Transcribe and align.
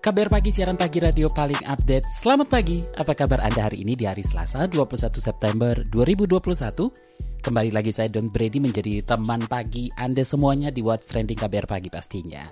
Kabar 0.00 0.32
pagi 0.32 0.48
siaran 0.48 0.80
pagi 0.80 0.96
radio 0.96 1.28
paling 1.28 1.60
update. 1.68 2.08
Selamat 2.08 2.48
pagi. 2.48 2.80
Apa 2.96 3.12
kabar 3.12 3.44
Anda 3.44 3.68
hari 3.68 3.84
ini 3.84 3.92
di 3.92 4.08
hari 4.08 4.24
Selasa 4.24 4.64
21 4.64 4.96
September 5.20 5.76
2021? 5.92 7.44
Kembali 7.44 7.68
lagi 7.68 7.92
saya 7.92 8.08
Don 8.08 8.32
Brady 8.32 8.64
menjadi 8.64 9.04
teman 9.04 9.44
pagi 9.44 9.92
Anda 10.00 10.24
semuanya 10.24 10.72
di 10.72 10.80
What's 10.80 11.04
Trending 11.04 11.36
KBR 11.36 11.68
pagi 11.68 11.92
pastinya. 11.92 12.48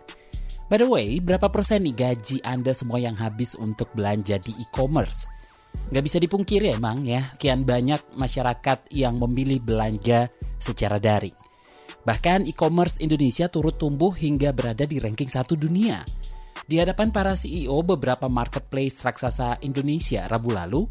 By 0.69 0.77
the 0.77 0.93
way, 0.93 1.25
berapa 1.25 1.49
persen 1.49 1.89
nih 1.89 1.97
gaji 1.97 2.45
Anda 2.45 2.77
semua 2.77 3.01
yang 3.01 3.17
habis 3.17 3.57
untuk 3.57 3.97
belanja 3.97 4.37
di 4.45 4.53
e-commerce? 4.61 5.25
Gak 5.89 6.05
bisa 6.05 6.21
dipungkiri 6.21 6.77
emang 6.77 7.01
ya, 7.09 7.33
kian 7.41 7.65
banyak 7.65 8.13
masyarakat 8.13 8.93
yang 8.93 9.17
memilih 9.25 9.65
belanja 9.65 10.29
secara 10.61 11.01
daring. 11.01 11.33
Bahkan 12.05 12.45
e-commerce 12.45 13.01
Indonesia 13.01 13.49
turut 13.49 13.81
tumbuh 13.81 14.13
hingga 14.13 14.53
berada 14.53 14.85
di 14.85 15.01
ranking 15.01 15.33
satu 15.33 15.57
dunia– 15.57 16.05
di 16.65 16.81
hadapan 16.81 17.13
para 17.13 17.37
CEO 17.39 17.85
beberapa 17.85 18.27
marketplace 18.27 19.05
raksasa 19.05 19.63
Indonesia 19.63 20.27
Rabu 20.27 20.51
lalu, 20.51 20.83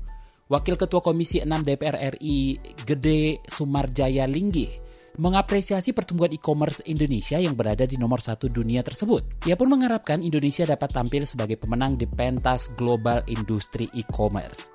Wakil 0.48 0.80
Ketua 0.80 1.04
Komisi 1.04 1.44
6 1.44 1.50
DPR 1.66 2.16
RI 2.16 2.56
Gede 2.88 3.44
Sumarjaya 3.44 4.23
Linggih 4.23 4.88
mengapresiasi 5.18 5.98
pertumbuhan 5.98 6.30
e-commerce 6.30 6.86
Indonesia 6.86 7.42
yang 7.42 7.58
berada 7.58 7.84
di 7.90 7.98
nomor 7.98 8.22
satu 8.22 8.48
dunia 8.54 8.86
tersebut. 8.86 9.50
Ia 9.50 9.58
pun 9.58 9.73
mengharapkan 9.73 10.22
Indonesia 10.22 10.64
dapat 10.64 10.94
tampil 10.94 11.26
sebagai 11.26 11.58
pemenang 11.58 11.98
di 11.98 12.06
pentas 12.06 12.72
global 12.78 13.26
industri 13.26 13.90
e-commerce. 13.98 14.70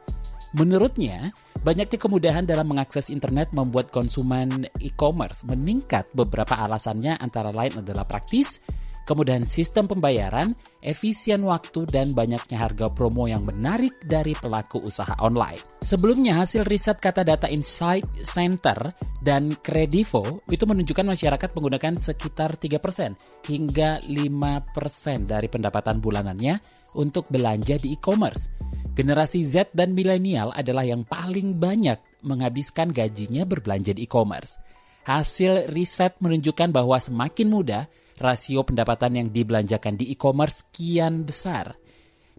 Menurutnya, 0.53 1.33
banyaknya 1.65 1.97
kemudahan 1.97 2.45
dalam 2.45 2.69
mengakses 2.69 3.09
internet 3.09 3.57
membuat 3.57 3.89
konsumen 3.89 4.69
e-commerce 4.85 5.48
meningkat 5.48 6.05
beberapa 6.13 6.59
alasannya 6.59 7.17
antara 7.23 7.55
lain 7.55 7.81
adalah 7.81 8.05
praktis, 8.05 8.61
kemudahan 9.05 9.47
sistem 9.47 9.91
pembayaran, 9.91 10.55
efisien 10.83 11.42
waktu, 11.42 11.86
dan 11.91 12.14
banyaknya 12.14 12.58
harga 12.58 12.91
promo 12.91 13.27
yang 13.27 13.42
menarik 13.42 13.95
dari 14.06 14.34
pelaku 14.34 14.83
usaha 14.83 15.14
online. 15.22 15.58
Sebelumnya, 15.83 16.42
hasil 16.42 16.62
riset 16.67 17.03
kata 17.03 17.27
data 17.27 17.50
Insight 17.50 18.06
Center 18.23 18.95
dan 19.23 19.55
Kredivo 19.58 20.47
itu 20.50 20.64
menunjukkan 20.67 21.06
masyarakat 21.06 21.50
menggunakan 21.55 21.95
sekitar 21.98 22.58
3% 22.58 23.48
hingga 23.50 24.03
5% 24.06 25.30
dari 25.30 25.48
pendapatan 25.50 25.98
bulanannya 25.98 26.58
untuk 26.98 27.30
belanja 27.30 27.78
di 27.78 27.95
e-commerce. 27.95 28.50
Generasi 28.92 29.41
Z 29.41 29.73
dan 29.73 29.97
milenial 29.97 30.53
adalah 30.53 30.84
yang 30.84 31.08
paling 31.08 31.56
banyak 31.56 31.97
menghabiskan 32.28 32.92
gajinya 32.92 33.48
berbelanja 33.48 33.97
di 33.97 34.05
e-commerce. 34.05 34.61
Hasil 35.03 35.73
riset 35.73 36.14
menunjukkan 36.23 36.70
bahwa 36.70 36.95
semakin 37.00 37.48
muda, 37.50 37.91
rasio 38.19 38.67
pendapatan 38.67 39.19
yang 39.21 39.29
dibelanjakan 39.31 39.97
di 39.97 40.13
e-commerce 40.13 40.69
kian 40.75 41.25
besar. 41.25 41.77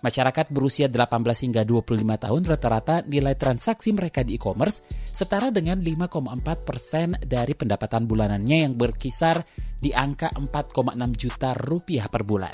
Masyarakat 0.03 0.51
berusia 0.51 0.91
18 0.91 1.47
hingga 1.47 1.63
25 1.63 2.03
tahun 2.03 2.41
rata-rata 2.43 3.07
nilai 3.07 3.39
transaksi 3.39 3.95
mereka 3.95 4.19
di 4.19 4.35
e-commerce 4.35 4.83
setara 5.15 5.47
dengan 5.47 5.79
5,4 5.79 6.67
persen 6.67 7.15
dari 7.23 7.55
pendapatan 7.55 8.03
bulanannya 8.03 8.67
yang 8.67 8.75
berkisar 8.75 9.39
di 9.79 9.95
angka 9.95 10.27
4,6 10.35 10.99
juta 11.15 11.55
rupiah 11.55 12.11
per 12.11 12.27
bulan. 12.27 12.51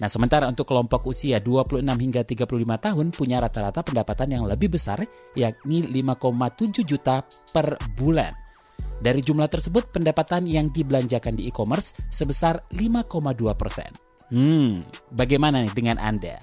Nah, 0.00 0.08
sementara 0.08 0.46
untuk 0.46 0.64
kelompok 0.64 1.10
usia 1.10 1.42
26 1.42 1.82
hingga 1.84 2.22
35 2.24 2.46
tahun 2.78 3.06
punya 3.12 3.42
rata-rata 3.42 3.84
pendapatan 3.84 4.38
yang 4.38 4.44
lebih 4.46 4.72
besar, 4.72 5.02
yakni 5.34 5.84
5,7 5.84 6.86
juta 6.86 7.20
per 7.52 7.76
bulan. 7.98 8.32
Dari 9.00 9.24
jumlah 9.24 9.48
tersebut, 9.48 9.88
pendapatan 9.96 10.44
yang 10.44 10.68
dibelanjakan 10.68 11.32
di 11.32 11.48
e-commerce 11.48 11.96
sebesar 12.12 12.60
5,2 12.76 13.56
persen. 13.56 13.88
Hmm, 14.28 14.84
bagaimana 15.16 15.64
nih 15.64 15.72
dengan 15.72 15.96
Anda? 15.96 16.36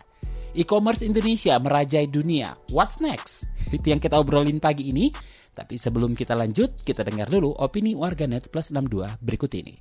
E-commerce 0.57 1.05
Indonesia 1.05 1.53
merajai 1.61 2.09
dunia. 2.09 2.57
What's 2.73 2.97
next? 2.97 3.45
Itu 3.69 3.93
yang 3.93 4.01
kita 4.01 4.17
obrolin 4.17 4.57
pagi 4.57 4.89
ini. 4.89 5.13
Tapi 5.53 5.77
sebelum 5.77 6.17
kita 6.17 6.33
lanjut, 6.33 6.81
kita 6.81 7.05
dengar 7.05 7.29
dulu 7.29 7.53
opini 7.61 7.93
warganet 7.93 8.49
plus 8.49 8.73
62 8.73 9.21
berikut 9.21 9.53
ini. 9.53 9.77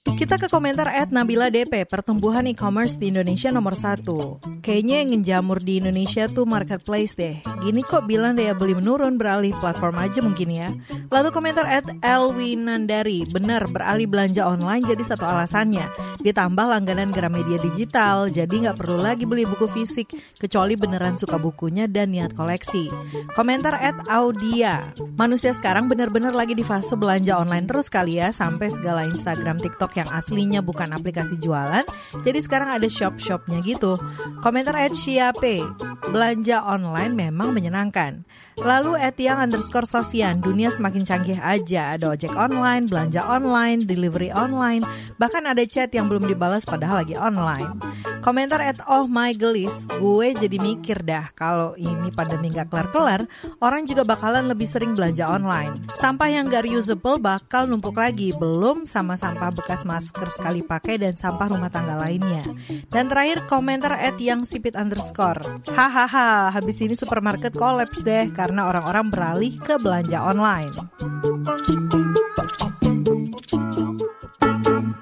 Kita 0.00 0.40
ke 0.40 0.48
komentar 0.48 0.88
at 0.88 1.12
Nabila 1.12 1.52
DP, 1.52 1.84
pertumbuhan 1.84 2.48
e-commerce 2.48 2.96
di 2.96 3.12
Indonesia 3.12 3.52
nomor 3.52 3.76
satu. 3.76 4.40
Kayaknya 4.64 4.96
yang 5.04 5.08
ngejamur 5.12 5.60
di 5.60 5.76
Indonesia 5.76 6.24
tuh 6.24 6.48
marketplace 6.48 7.12
deh. 7.20 7.36
Gini 7.60 7.84
kok 7.84 8.08
bilang 8.08 8.32
daya 8.32 8.56
beli 8.56 8.72
menurun 8.72 9.20
beralih 9.20 9.52
platform 9.60 10.00
aja 10.00 10.24
mungkin 10.24 10.48
ya. 10.56 10.72
Lalu 11.12 11.28
komentar 11.36 11.68
at 11.68 11.84
Elwinandari, 12.00 13.28
benar 13.28 13.68
beralih 13.68 14.08
belanja 14.08 14.48
online 14.48 14.88
jadi 14.88 15.04
satu 15.04 15.28
alasannya. 15.28 15.84
Ditambah 16.24 16.64
langganan 16.64 17.12
Gramedia 17.12 17.60
Digital, 17.60 18.32
jadi 18.32 18.48
nggak 18.56 18.80
perlu 18.80 19.04
lagi 19.04 19.28
beli 19.28 19.44
buku 19.44 19.68
fisik, 19.68 20.16
kecuali 20.40 20.80
beneran 20.80 21.20
suka 21.20 21.36
bukunya 21.36 21.84
dan 21.84 22.16
niat 22.16 22.32
koleksi. 22.32 22.88
Komentar 23.36 23.76
at 23.76 24.00
Audia, 24.08 24.96
manusia 25.20 25.52
sekarang 25.52 25.92
benar-benar 25.92 26.32
lagi 26.32 26.56
di 26.56 26.64
fase 26.64 26.96
belanja 26.96 27.36
online 27.36 27.68
terus 27.68 27.92
kali 27.92 28.16
ya, 28.16 28.32
sampai 28.32 28.72
segala 28.72 29.04
Instagram, 29.04 29.60
TikTok 29.60 29.89
yang 29.96 30.08
aslinya 30.10 30.60
bukan 30.60 30.90
aplikasi 30.92 31.38
jualan, 31.38 31.86
jadi 32.22 32.38
sekarang 32.42 32.74
ada 32.74 32.88
shop-shopnya 32.90 33.62
gitu. 33.62 33.96
Komentar 34.44 34.76
at 34.76 34.94
Siape, 34.94 35.62
belanja 36.10 36.62
online 36.66 37.14
memang 37.14 37.54
menyenangkan. 37.54 38.24
Lalu 38.58 38.98
at 38.98 39.14
yang 39.22 39.38
underscore 39.38 39.86
Sofian, 39.86 40.42
dunia 40.42 40.74
semakin 40.74 41.06
canggih 41.06 41.38
aja. 41.38 41.94
Ada 41.94 42.18
ojek 42.18 42.34
online, 42.34 42.90
belanja 42.90 43.22
online, 43.22 43.86
delivery 43.86 44.34
online, 44.34 44.82
bahkan 45.22 45.46
ada 45.46 45.62
chat 45.62 45.94
yang 45.94 46.10
belum 46.10 46.26
dibalas 46.26 46.66
padahal 46.66 47.06
lagi 47.06 47.14
online. 47.14 47.78
Komentar 48.20 48.60
at 48.60 48.84
oh 48.84 49.08
my 49.08 49.32
gelis, 49.32 49.88
gue 49.88 50.36
jadi 50.36 50.60
mikir 50.60 51.00
dah 51.00 51.32
kalau 51.32 51.72
ini 51.80 52.12
pandemi 52.12 52.52
gak 52.52 52.68
kelar-kelar, 52.68 53.24
orang 53.64 53.88
juga 53.88 54.04
bakalan 54.04 54.44
lebih 54.44 54.68
sering 54.68 54.92
belanja 54.92 55.24
online. 55.24 55.88
Sampah 55.96 56.28
yang 56.28 56.52
gak 56.52 56.68
reusable 56.68 57.16
bakal 57.16 57.64
numpuk 57.64 57.96
lagi, 57.96 58.36
belum 58.36 58.84
sama 58.84 59.16
sampah 59.16 59.48
bekas 59.56 59.88
masker 59.88 60.28
sekali 60.36 60.60
pakai 60.60 61.00
dan 61.00 61.16
sampah 61.16 61.48
rumah 61.48 61.72
tangga 61.72 61.96
lainnya. 61.96 62.44
Dan 62.92 63.08
terakhir 63.08 63.48
komentar 63.48 63.96
at 63.96 64.20
yang 64.20 64.44
sipit 64.44 64.76
underscore. 64.76 65.40
Hahaha, 65.72 66.52
habis 66.52 66.76
ini 66.84 66.92
supermarket 66.92 67.56
kolaps 67.56 68.04
deh 68.04 68.28
karena 68.40 68.72
orang-orang 68.72 69.12
beralih 69.12 69.52
ke 69.60 69.76
belanja 69.76 70.16
online. 70.24 70.72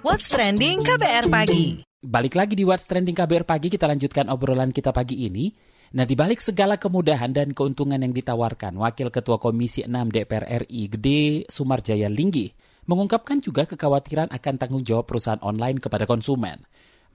What's 0.03 0.27
trending 0.27 0.83
KBR 0.83 1.31
pagi? 1.31 1.87
Balik 2.03 2.35
lagi 2.35 2.59
di 2.59 2.67
What's 2.67 2.87
Trending 2.87 3.15
KBR 3.15 3.47
Pagi, 3.47 3.71
kita 3.71 3.87
lanjutkan 3.87 4.31
obrolan 4.31 4.75
kita 4.75 4.91
pagi 4.95 5.27
ini. 5.27 5.51
Nah, 5.95 6.07
di 6.07 6.15
balik 6.15 6.39
segala 6.39 6.79
kemudahan 6.79 7.35
dan 7.35 7.55
keuntungan 7.55 7.99
yang 7.99 8.15
ditawarkan, 8.15 8.75
Wakil 8.79 9.11
Ketua 9.11 9.39
Komisi 9.39 9.83
6 9.87 10.15
DPR 10.15 10.67
RI 10.67 10.83
Gede 10.91 11.47
Sumarjaya 11.51 12.07
Linggi 12.07 12.51
mengungkapkan 12.87 13.39
juga 13.39 13.67
kekhawatiran 13.67 14.35
akan 14.35 14.55
tanggung 14.59 14.83
jawab 14.83 15.11
perusahaan 15.11 15.43
online 15.43 15.79
kepada 15.79 16.07
konsumen. 16.07 16.63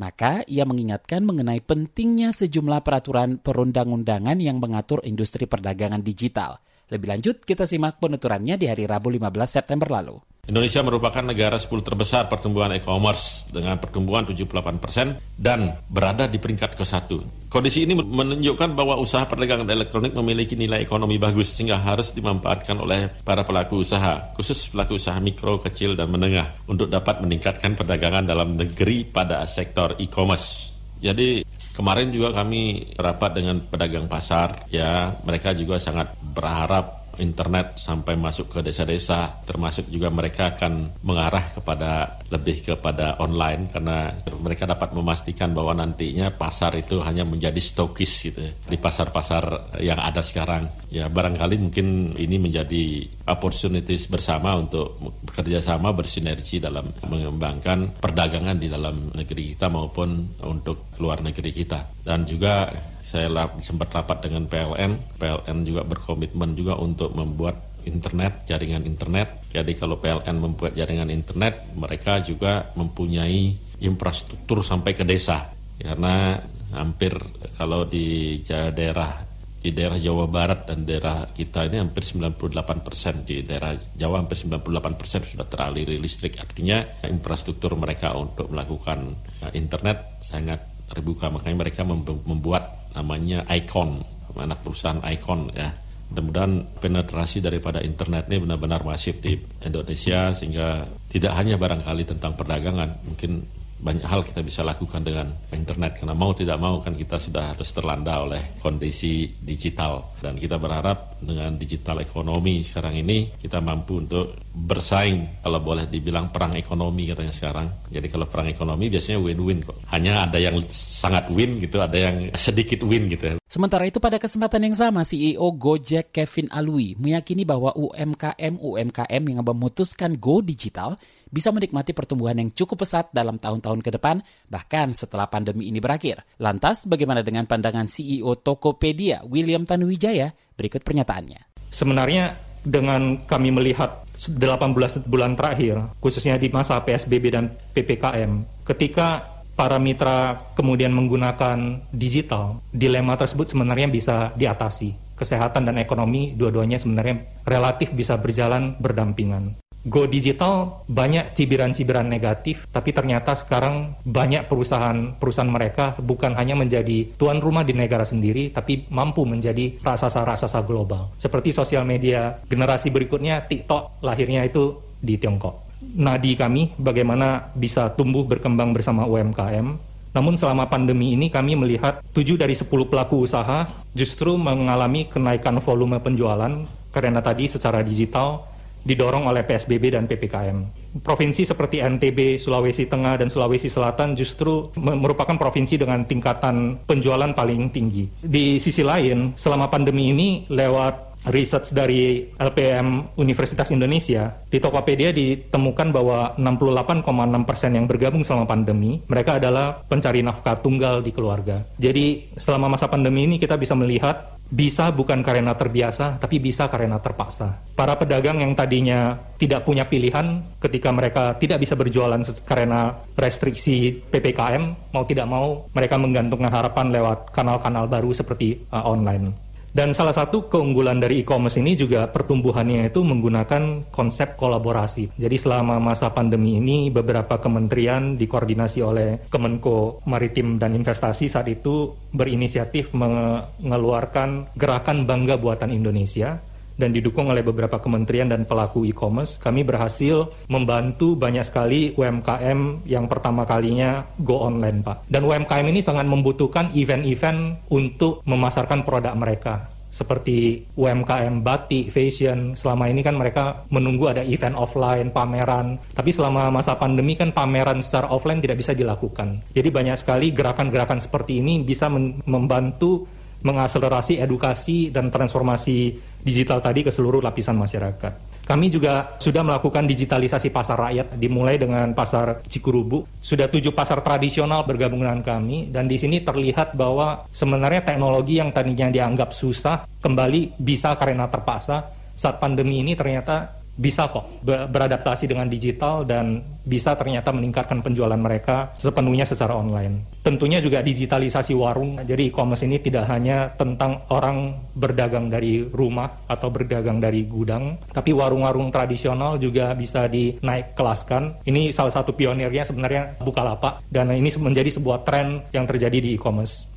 Maka 0.01 0.41
ia 0.49 0.65
mengingatkan 0.65 1.21
mengenai 1.21 1.61
pentingnya 1.61 2.33
sejumlah 2.33 2.81
peraturan 2.81 3.37
perundang-undangan 3.37 4.41
yang 4.41 4.57
mengatur 4.57 5.05
industri 5.05 5.45
perdagangan 5.45 6.01
digital. 6.01 6.57
Lebih 6.89 7.07
lanjut, 7.13 7.35
kita 7.45 7.69
simak 7.69 8.01
penuturannya 8.01 8.57
di 8.57 8.65
hari 8.65 8.89
Rabu 8.89 9.13
15 9.13 9.29
September 9.45 9.89
lalu. 10.01 10.32
Indonesia 10.43 10.83
merupakan 10.83 11.23
negara 11.23 11.55
10 11.55 11.71
terbesar 11.87 12.27
pertumbuhan 12.27 12.67
e-commerce 12.75 13.47
dengan 13.47 13.79
pertumbuhan 13.79 14.27
78 14.27 14.75
persen 14.75 15.15
dan 15.39 15.79
berada 15.87 16.27
di 16.27 16.35
peringkat 16.35 16.75
ke-1. 16.75 17.47
Kondisi 17.47 17.87
ini 17.87 17.95
menunjukkan 17.95 18.75
bahwa 18.75 18.99
usaha 18.99 19.23
perdagangan 19.23 19.63
elektronik 19.71 20.11
memiliki 20.11 20.59
nilai 20.59 20.83
ekonomi 20.83 21.15
bagus 21.15 21.47
sehingga 21.55 21.79
harus 21.79 22.11
dimanfaatkan 22.11 22.75
oleh 22.75 23.07
para 23.23 23.47
pelaku 23.47 23.87
usaha, 23.87 24.35
khusus 24.35 24.67
pelaku 24.67 24.99
usaha 24.99 25.15
mikro, 25.23 25.63
kecil, 25.63 25.95
dan 25.95 26.11
menengah 26.11 26.51
untuk 26.67 26.91
dapat 26.91 27.23
meningkatkan 27.23 27.79
perdagangan 27.79 28.27
dalam 28.27 28.59
negeri 28.59 29.07
pada 29.07 29.47
sektor 29.47 29.95
e-commerce. 29.95 30.75
Jadi 30.99 31.47
kemarin 31.71 32.11
juga 32.11 32.35
kami 32.35 32.91
rapat 32.99 33.31
dengan 33.31 33.63
pedagang 33.63 34.11
pasar, 34.11 34.67
ya 34.67 35.07
mereka 35.23 35.55
juga 35.55 35.79
sangat 35.79 36.11
berharap 36.19 37.02
internet 37.19 37.77
sampai 37.77 38.17
masuk 38.17 38.49
ke 38.49 38.59
desa-desa, 38.65 39.43
termasuk 39.43 39.89
juga 39.89 40.09
mereka 40.09 40.55
akan 40.55 41.03
mengarah 41.05 41.53
kepada 41.53 42.21
lebih 42.33 42.65
kepada 42.65 43.21
online 43.21 43.69
karena 43.69 44.09
mereka 44.41 44.65
dapat 44.65 44.95
memastikan 44.95 45.53
bahwa 45.53 45.77
nantinya 45.77 46.33
pasar 46.33 46.73
itu 46.77 46.97
hanya 47.05 47.21
menjadi 47.25 47.59
stokis 47.61 48.11
gitu 48.29 48.39
ya, 48.41 48.51
di 48.53 48.77
pasar-pasar 48.77 49.75
yang 49.81 50.01
ada 50.01 50.25
sekarang. 50.25 50.69
Ya 50.89 51.09
barangkali 51.09 51.55
mungkin 51.61 52.17
ini 52.17 52.37
menjadi 52.41 53.05
opportunities 53.29 54.09
bersama 54.09 54.57
untuk 54.57 54.97
bekerja 55.23 55.61
sama 55.61 55.93
bersinergi 55.93 56.61
dalam 56.61 56.89
mengembangkan 57.05 58.01
perdagangan 58.01 58.57
di 58.57 58.67
dalam 58.67 59.13
negeri 59.13 59.55
kita 59.55 59.69
maupun 59.69 60.39
untuk 60.45 60.93
luar 60.97 61.21
negeri 61.21 61.51
kita. 61.53 62.03
Dan 62.03 62.27
juga 62.27 62.67
saya 63.13 63.29
sempat 63.61 63.93
rapat 63.93 64.25
dengan 64.25 64.49
PLN. 64.49 65.21
PLN 65.21 65.57
juga 65.61 65.85
berkomitmen 65.85 66.57
juga 66.57 66.81
untuk 66.81 67.13
membuat 67.13 67.61
internet, 67.85 68.49
jaringan 68.49 68.89
internet. 68.89 69.45
Jadi 69.53 69.77
kalau 69.77 70.01
PLN 70.01 70.33
membuat 70.41 70.73
jaringan 70.73 71.13
internet, 71.13 71.61
mereka 71.77 72.25
juga 72.25 72.73
mempunyai 72.73 73.53
infrastruktur 73.85 74.65
sampai 74.65 74.97
ke 74.97 75.05
desa. 75.05 75.53
Karena 75.77 76.41
hampir 76.73 77.13
kalau 77.53 77.85
di 77.85 78.41
daerah 78.49 79.29
di 79.63 79.71
daerah 79.71 79.95
Jawa 79.95 80.27
Barat 80.27 80.67
dan 80.67 80.83
daerah 80.83 81.23
kita 81.31 81.69
ini 81.71 81.79
hampir 81.79 82.03
98 82.03 82.83
persen 82.83 83.23
di 83.23 83.47
daerah 83.47 83.71
Jawa 83.95 84.19
hampir 84.19 84.35
98 84.35 84.99
persen 84.99 85.23
sudah 85.23 85.47
teraliri 85.47 85.95
listrik 85.95 86.35
artinya 86.35 86.83
infrastruktur 87.07 87.71
mereka 87.79 88.11
untuk 88.11 88.51
melakukan 88.51 89.15
eh, 89.39 89.55
internet 89.55 90.19
sangat 90.19 90.59
terbuka 90.91 91.31
makanya 91.31 91.63
mereka 91.63 91.87
membuat 91.87 92.82
namanya 92.93 93.45
Icon 93.49 94.13
anak 94.39 94.65
perusahaan 94.65 95.01
Icon 95.05 95.53
ya. 95.53 95.69
Mudah-mudahan 96.13 96.77
penetrasi 96.77 97.41
daripada 97.41 97.81
internet 97.81 98.29
ini 98.29 98.45
benar-benar 98.45 98.85
masif 98.85 99.17
di 99.17 99.33
Indonesia 99.65 100.29
sehingga 100.29 100.85
tidak 101.09 101.33
hanya 101.33 101.57
barangkali 101.57 102.05
tentang 102.05 102.37
perdagangan, 102.37 103.01
mungkin 103.01 103.41
banyak 103.81 104.05
hal 104.05 104.21
kita 104.21 104.45
bisa 104.45 104.61
lakukan 104.61 105.01
dengan 105.01 105.33
internet. 105.49 105.97
Karena 105.97 106.13
mau 106.13 106.29
tidak 106.37 106.61
mau 106.61 106.79
kan 106.85 106.93
kita 106.93 107.17
sudah 107.17 107.57
harus 107.57 107.69
terlanda 107.73 108.29
oleh 108.29 108.61
kondisi 108.61 109.25
digital. 109.41 110.13
Dan 110.21 110.37
kita 110.37 110.61
berharap 110.61 111.12
dengan 111.25 111.55
digital 111.57 112.03
ekonomi 112.03 112.61
sekarang 112.61 112.99
ini 112.99 113.33
kita 113.39 113.63
mampu 113.63 114.03
untuk 114.03 114.37
bersaing 114.53 115.41
kalau 115.41 115.59
boleh 115.63 115.89
dibilang 115.89 116.29
perang 116.29 116.53
ekonomi 116.53 117.09
katanya 117.09 117.33
sekarang 117.33 117.67
jadi 117.89 118.07
kalau 118.11 118.29
perang 118.29 118.51
ekonomi 118.51 118.91
biasanya 118.91 119.19
win-win 119.23 119.65
kok 119.65 119.81
hanya 119.89 120.29
ada 120.29 120.37
yang 120.37 120.59
sangat 120.69 121.31
win 121.33 121.57
gitu 121.57 121.81
ada 121.81 121.97
yang 121.97 122.29
sedikit 122.37 122.85
win 122.85 123.09
gitu 123.09 123.39
Sementara 123.53 123.85
itu 123.85 124.01
pada 124.01 124.17
kesempatan 124.17 124.65
yang 124.65 124.73
sama 124.73 125.05
CEO 125.05 125.45
Gojek 125.53 126.09
Kevin 126.09 126.49
Alwi 126.49 126.97
meyakini 126.97 127.45
bahwa 127.45 127.69
UMKM 127.77 128.57
UMKM 128.57 129.23
yang 129.29 129.45
memutuskan 129.45 130.17
go 130.17 130.41
digital 130.41 130.97
bisa 131.33 131.53
menikmati 131.53 131.97
pertumbuhan 131.97 132.37
yang 132.37 132.49
cukup 132.53 132.81
pesat 132.85 133.09
dalam 133.09 133.41
tahun-tahun 133.41 133.81
ke 133.81 133.97
depan, 133.97 134.21
bahkan 134.49 134.93
setelah 134.93 135.25
pandemi 135.25 135.69
ini 135.69 135.81
berakhir. 135.81 136.21
Lantas, 136.37 136.85
bagaimana 136.85 137.25
dengan 137.25 137.49
pandangan 137.49 137.89
CEO 137.89 138.37
Tokopedia, 138.37 139.25
William 139.25 139.65
Tanuwijaya? 139.65 140.33
Berikut 140.53 140.85
pernyataannya. 140.85 141.71
Sebenarnya 141.73 142.37
dengan 142.63 143.25
kami 143.27 143.51
melihat 143.51 144.05
18 144.15 145.03
bulan 145.09 145.35
terakhir, 145.35 145.97
khususnya 145.99 146.39
di 146.39 146.47
masa 146.47 146.79
PSBB 146.79 147.25
dan 147.33 147.51
PPKM, 147.75 148.63
ketika 148.63 149.33
para 149.53 149.77
mitra 149.77 150.49
kemudian 150.57 150.93
menggunakan 150.93 151.81
digital, 151.93 152.61
dilema 152.73 153.17
tersebut 153.17 153.49
sebenarnya 153.53 153.89
bisa 153.89 154.17
diatasi. 154.33 155.01
Kesehatan 155.13 155.69
dan 155.69 155.77
ekonomi 155.77 156.33
dua-duanya 156.33 156.81
sebenarnya 156.81 157.45
relatif 157.45 157.93
bisa 157.93 158.17
berjalan 158.17 158.73
berdampingan. 158.81 159.62
Go 159.83 160.07
digital 160.07 160.87
banyak 160.87 161.35
cibiran-cibiran 161.35 162.07
negatif, 162.07 162.71
tapi 162.71 162.95
ternyata 162.95 163.35
sekarang 163.35 163.99
banyak 164.07 164.47
perusahaan-perusahaan 164.47 165.51
mereka 165.51 165.99
bukan 165.99 166.39
hanya 166.39 166.55
menjadi 166.55 167.11
tuan 167.19 167.43
rumah 167.43 167.67
di 167.67 167.75
negara 167.75 168.07
sendiri, 168.07 168.55
tapi 168.55 168.87
mampu 168.87 169.27
menjadi 169.27 169.83
raksasa-raksasa 169.83 170.63
global. 170.63 171.11
Seperti 171.19 171.51
sosial 171.51 171.83
media 171.83 172.39
generasi 172.47 172.95
berikutnya, 172.95 173.43
TikTok 173.43 173.99
lahirnya 173.99 174.47
itu 174.47 174.71
di 175.03 175.19
Tiongkok. 175.19 175.83
Nadi 175.99 176.39
kami 176.39 176.79
bagaimana 176.79 177.51
bisa 177.51 177.91
tumbuh 177.91 178.23
berkembang 178.23 178.71
bersama 178.71 179.03
UMKM, 179.03 179.67
namun 180.15 180.39
selama 180.39 180.71
pandemi 180.71 181.11
ini 181.11 181.27
kami 181.27 181.59
melihat 181.59 181.99
7 182.15 182.39
dari 182.39 182.55
10 182.55 182.71
pelaku 182.87 183.27
usaha 183.27 183.67
justru 183.91 184.39
mengalami 184.39 185.11
kenaikan 185.11 185.59
volume 185.59 185.99
penjualan 185.99 186.53
karena 186.93 187.19
tadi 187.19 187.49
secara 187.49 187.81
digital 187.81 188.52
didorong 188.83 189.27
oleh 189.31 189.43
PSBB 189.47 189.95
dan 189.95 190.05
PPKM. 190.05 190.83
Provinsi 191.01 191.41
seperti 191.41 191.81
NTB, 191.81 192.37
Sulawesi 192.37 192.85
Tengah, 192.85 193.17
dan 193.17 193.33
Sulawesi 193.33 193.65
Selatan 193.65 194.13
justru 194.13 194.69
merupakan 194.77 195.33
provinsi 195.33 195.81
dengan 195.81 196.05
tingkatan 196.05 196.85
penjualan 196.85 197.33
paling 197.33 197.73
tinggi. 197.73 198.05
Di 198.21 198.61
sisi 198.61 198.85
lain, 198.85 199.33
selama 199.33 199.73
pandemi 199.73 200.13
ini 200.13 200.45
lewat 200.53 201.13
research 201.31 201.71
dari 201.71 202.27
LPM 202.35 203.15
Universitas 203.15 203.71
Indonesia, 203.71 204.43
di 204.51 204.59
Tokopedia 204.59 205.15
ditemukan 205.15 205.87
bahwa 205.95 206.35
68,6 206.35 207.47
persen 207.47 207.71
yang 207.79 207.85
bergabung 207.87 208.27
selama 208.27 208.43
pandemi, 208.43 208.99
mereka 209.07 209.39
adalah 209.39 209.79
pencari 209.87 210.19
nafkah 210.19 210.59
tunggal 210.59 210.99
di 210.99 211.15
keluarga. 211.15 211.63
Jadi 211.79 212.35
selama 212.35 212.75
masa 212.75 212.91
pandemi 212.91 213.23
ini 213.23 213.39
kita 213.39 213.55
bisa 213.55 213.71
melihat 213.77 214.35
bisa 214.53 214.93
bukan 214.93 215.25
karena 215.25 215.57
terbiasa, 215.57 216.21
tapi 216.21 216.37
bisa 216.37 216.69
karena 216.69 217.01
terpaksa. 217.01 217.57
Para 217.73 217.97
pedagang 217.97 218.37
yang 218.37 218.53
tadinya 218.53 219.17
tidak 219.41 219.65
punya 219.65 219.89
pilihan 219.89 220.45
ketika 220.61 220.93
mereka 220.93 221.33
tidak 221.41 221.57
bisa 221.65 221.73
berjualan 221.73 222.21
karena 222.45 222.93
restriksi 223.17 223.97
PPKM, 224.13 224.93
mau 224.93 225.03
tidak 225.09 225.25
mau 225.25 225.65
mereka 225.73 225.97
menggantungkan 225.97 226.53
harapan 226.53 226.93
lewat 226.93 227.33
kanal-kanal 227.33 227.89
baru 227.89 228.13
seperti 228.13 228.61
uh, 228.69 228.85
online. 228.85 229.42
Dan 229.73 229.97
salah 229.97 230.13
satu 230.13 230.53
keunggulan 230.53 231.01
dari 231.01 231.25
e-commerce 231.25 231.57
ini 231.57 231.73
juga 231.73 232.05
pertumbuhannya 232.05 232.93
itu 232.93 233.01
menggunakan 233.01 233.89
konsep 233.89 234.37
kolaborasi. 234.37 235.17
Jadi 235.17 235.33
selama 235.33 235.81
masa 235.81 236.13
pandemi 236.13 236.61
ini 236.61 236.93
beberapa 236.93 237.41
kementerian 237.41 238.13
dikoordinasi 238.13 238.79
oleh 238.85 239.09
Kemenko 239.33 240.05
Maritim 240.05 240.61
dan 240.61 240.77
Investasi 240.77 241.25
saat 241.25 241.49
itu 241.49 241.89
berinisiatif 242.13 242.93
mengeluarkan 242.93 244.53
gerakan 244.53 245.09
Bangga 245.09 245.41
Buatan 245.41 245.73
Indonesia 245.73 246.37
dan 246.73 246.89
didukung 246.93 247.29
oleh 247.29 247.45
beberapa 247.45 247.77
kementerian 247.77 248.29
dan 248.29 248.49
pelaku 248.49 248.85
e-commerce, 248.85 249.37
kami 249.37 249.61
berhasil 249.61 250.29
membantu 250.49 251.13
banyak 251.13 251.45
sekali 251.45 251.93
UMKM 251.93 252.85
yang 252.89 253.05
pertama 253.05 253.45
kalinya 253.45 254.05
go 254.17 254.41
online, 254.41 254.81
Pak. 254.81 255.05
Dan 255.09 255.29
UMKM 255.29 255.69
ini 255.69 255.81
sangat 255.85 256.09
membutuhkan 256.09 256.73
event-event 256.73 257.69
untuk 257.69 258.25
memasarkan 258.25 258.81
produk 258.81 259.13
mereka 259.13 259.72
seperti 259.93 260.65
UMKM 260.73 261.45
batik, 261.45 261.93
fashion, 261.93 262.57
selama 262.57 262.89
ini 262.89 263.05
kan 263.05 263.13
mereka 263.13 263.61
menunggu 263.69 264.09
ada 264.09 264.25
event 264.25 264.57
offline, 264.57 265.13
pameran. 265.13 265.77
Tapi 265.93 266.09
selama 266.09 266.49
masa 266.49 266.73
pandemi 266.81 267.13
kan 267.13 267.29
pameran 267.29 267.77
secara 267.85 268.09
offline 268.09 268.41
tidak 268.41 268.57
bisa 268.57 268.73
dilakukan. 268.73 269.45
Jadi 269.53 269.69
banyak 269.69 269.93
sekali 269.93 270.33
gerakan-gerakan 270.33 270.97
seperti 270.97 271.45
ini 271.45 271.61
bisa 271.61 271.93
membantu 272.25 273.05
mengakselerasi 273.45 274.17
edukasi 274.17 274.89
dan 274.89 275.13
transformasi 275.13 275.93
digital 276.25 276.57
tadi 276.57 276.81
ke 276.81 276.89
seluruh 276.89 277.21
lapisan 277.21 277.59
masyarakat. 277.61 278.32
Kami 278.43 278.67
juga 278.67 279.15
sudah 279.23 279.39
melakukan 279.39 279.87
digitalisasi 279.87 280.51
pasar 280.51 280.75
rakyat, 280.75 281.15
dimulai 281.15 281.55
dengan 281.55 281.95
pasar 281.95 282.43
Cikurubu. 282.43 283.07
Sudah 283.23 283.47
tujuh 283.47 283.71
pasar 283.71 284.03
tradisional 284.03 284.67
bergabung 284.67 284.99
dengan 284.99 285.23
kami, 285.23 285.71
dan 285.71 285.87
di 285.87 285.95
sini 285.95 286.19
terlihat 286.19 286.75
bahwa 286.75 287.23
sebenarnya 287.31 287.87
teknologi 287.87 288.43
yang 288.43 288.51
tadinya 288.51 288.91
dianggap 288.91 289.31
susah, 289.31 289.87
kembali 290.03 290.59
bisa 290.59 290.91
karena 290.99 291.31
terpaksa. 291.31 291.87
Saat 292.13 292.37
pandemi 292.43 292.83
ini 292.83 292.93
ternyata 292.99 293.62
bisa 293.73 294.05
kok 294.05 294.45
beradaptasi 294.45 295.25
dengan 295.25 295.49
digital 295.49 296.05
dan 296.05 296.45
bisa 296.63 296.93
ternyata 296.95 297.33
meningkatkan 297.33 297.81
penjualan 297.81 298.17
mereka 298.17 298.71
sepenuhnya 298.77 299.25
secara 299.25 299.57
online. 299.57 300.21
Tentunya 300.23 300.63
juga 300.63 300.79
digitalisasi 300.79 301.51
warung. 301.57 301.99
Jadi 302.05 302.31
e-commerce 302.31 302.63
ini 302.63 302.79
tidak 302.79 303.09
hanya 303.11 303.51
tentang 303.57 304.07
orang 304.13 304.55
berdagang 304.71 305.27
dari 305.27 305.65
rumah 305.67 306.23
atau 306.29 306.47
berdagang 306.47 307.03
dari 307.03 307.27
gudang, 307.27 307.75
tapi 307.91 308.15
warung-warung 308.15 308.71
tradisional 308.71 309.35
juga 309.41 309.75
bisa 309.75 310.07
dinaik 310.07 310.77
kelaskan. 310.77 311.43
Ini 311.43 311.75
salah 311.75 311.91
satu 311.91 312.15
pionirnya 312.15 312.63
sebenarnya 312.63 313.19
Bukalapak 313.19 313.83
dan 313.91 314.13
ini 314.15 314.31
menjadi 314.39 314.71
sebuah 314.71 315.03
tren 315.03 315.43
yang 315.51 315.67
terjadi 315.67 315.99
di 315.99 316.15
e-commerce. 316.15 316.69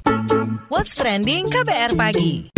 What's 0.66 0.98
trending 0.98 1.46
KBR 1.52 1.94
pagi? 1.94 2.50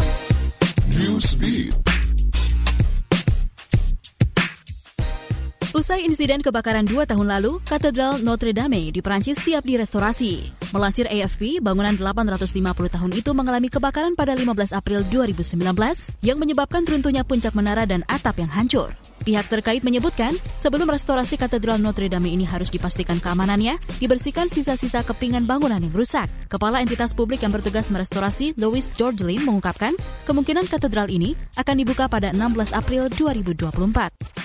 Usai 5.79 6.03
insiden 6.03 6.43
kebakaran 6.43 6.83
dua 6.91 7.07
tahun 7.07 7.39
lalu, 7.39 7.63
Katedral 7.63 8.19
Notre 8.27 8.51
Dame 8.51 8.91
di 8.91 8.99
Prancis 8.99 9.39
siap 9.39 9.63
direstorasi. 9.63 10.51
Melansir 10.75 11.07
AFP, 11.07 11.63
bangunan 11.63 11.95
850 11.95 12.51
tahun 12.91 13.15
itu 13.15 13.31
mengalami 13.31 13.71
kebakaran 13.71 14.19
pada 14.19 14.35
15 14.35 14.75
April 14.75 15.07
2019 15.07 15.63
yang 16.27 16.35
menyebabkan 16.43 16.83
runtuhnya 16.83 17.23
puncak 17.23 17.55
menara 17.55 17.87
dan 17.87 18.03
atap 18.11 18.43
yang 18.43 18.51
hancur. 18.51 18.91
Pihak 19.23 19.47
terkait 19.47 19.87
menyebutkan, 19.87 20.35
sebelum 20.59 20.91
restorasi 20.91 21.39
Katedral 21.39 21.79
Notre 21.79 22.11
Dame 22.11 22.27
ini 22.27 22.43
harus 22.43 22.75
dipastikan 22.75 23.23
keamanannya, 23.23 23.79
dibersihkan 24.03 24.51
sisa-sisa 24.51 25.07
kepingan 25.07 25.47
bangunan 25.47 25.79
yang 25.79 25.95
rusak. 25.95 26.27
Kepala 26.51 26.83
entitas 26.83 27.15
publik 27.15 27.47
yang 27.47 27.55
bertugas 27.55 27.87
merestorasi, 27.87 28.51
Louis 28.59 28.83
Georgelin, 28.99 29.47
mengungkapkan, 29.47 29.95
kemungkinan 30.27 30.67
katedral 30.67 31.07
ini 31.07 31.39
akan 31.55 31.75
dibuka 31.79 32.11
pada 32.11 32.35
16 32.35 32.75
April 32.75 33.07
2024. 33.15 34.38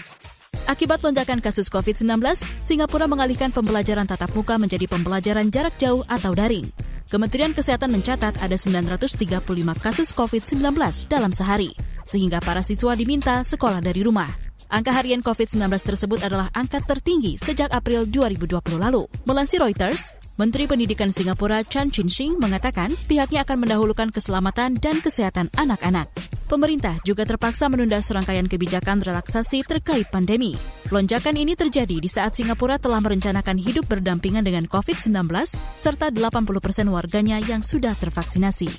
Akibat 0.64 1.04
lonjakan 1.04 1.44
kasus 1.44 1.68
COVID-19, 1.68 2.24
Singapura 2.64 3.04
mengalihkan 3.04 3.52
pembelajaran 3.52 4.08
tatap 4.08 4.32
muka 4.32 4.56
menjadi 4.56 4.88
pembelajaran 4.88 5.52
jarak 5.52 5.76
jauh 5.76 6.08
atau 6.08 6.32
daring. 6.32 6.72
Kementerian 7.12 7.52
Kesehatan 7.52 7.92
mencatat 7.92 8.40
ada 8.40 8.56
935 8.56 9.44
kasus 9.84 10.16
COVID-19 10.16 10.64
dalam 11.12 11.36
sehari, 11.36 11.76
sehingga 12.08 12.40
para 12.40 12.64
siswa 12.64 12.96
diminta 12.96 13.44
sekolah 13.44 13.84
dari 13.84 14.08
rumah. 14.08 14.32
Angka 14.72 14.96
harian 14.96 15.20
COVID-19 15.20 15.68
tersebut 15.84 16.24
adalah 16.24 16.48
angka 16.56 16.80
tertinggi 16.80 17.36
sejak 17.36 17.68
April 17.70 18.08
2020 18.08 18.64
lalu. 18.80 19.04
Melansir 19.28 19.60
Reuters, 19.60 20.16
Menteri 20.34 20.66
Pendidikan 20.66 21.14
Singapura 21.14 21.62
Chan 21.62 21.94
Chin 21.94 22.10
Sing 22.10 22.42
mengatakan 22.42 22.90
pihaknya 23.06 23.46
akan 23.46 23.70
mendahulukan 23.70 24.10
keselamatan 24.10 24.74
dan 24.82 24.98
kesehatan 24.98 25.54
anak-anak. 25.54 26.10
Pemerintah 26.50 26.98
juga 27.06 27.22
terpaksa 27.22 27.70
menunda 27.70 28.02
serangkaian 28.02 28.50
kebijakan 28.50 29.06
relaksasi 29.06 29.62
terkait 29.62 30.10
pandemi. 30.10 30.58
Lonjakan 30.90 31.38
ini 31.38 31.54
terjadi 31.54 32.02
di 32.02 32.10
saat 32.10 32.34
Singapura 32.34 32.82
telah 32.82 32.98
merencanakan 32.98 33.62
hidup 33.62 33.86
berdampingan 33.86 34.42
dengan 34.42 34.66
COVID-19 34.66 35.14
serta 35.78 36.10
80 36.10 36.66
persen 36.66 36.90
warganya 36.90 37.38
yang 37.46 37.62
sudah 37.62 37.94
tervaksinasi. 37.94 38.74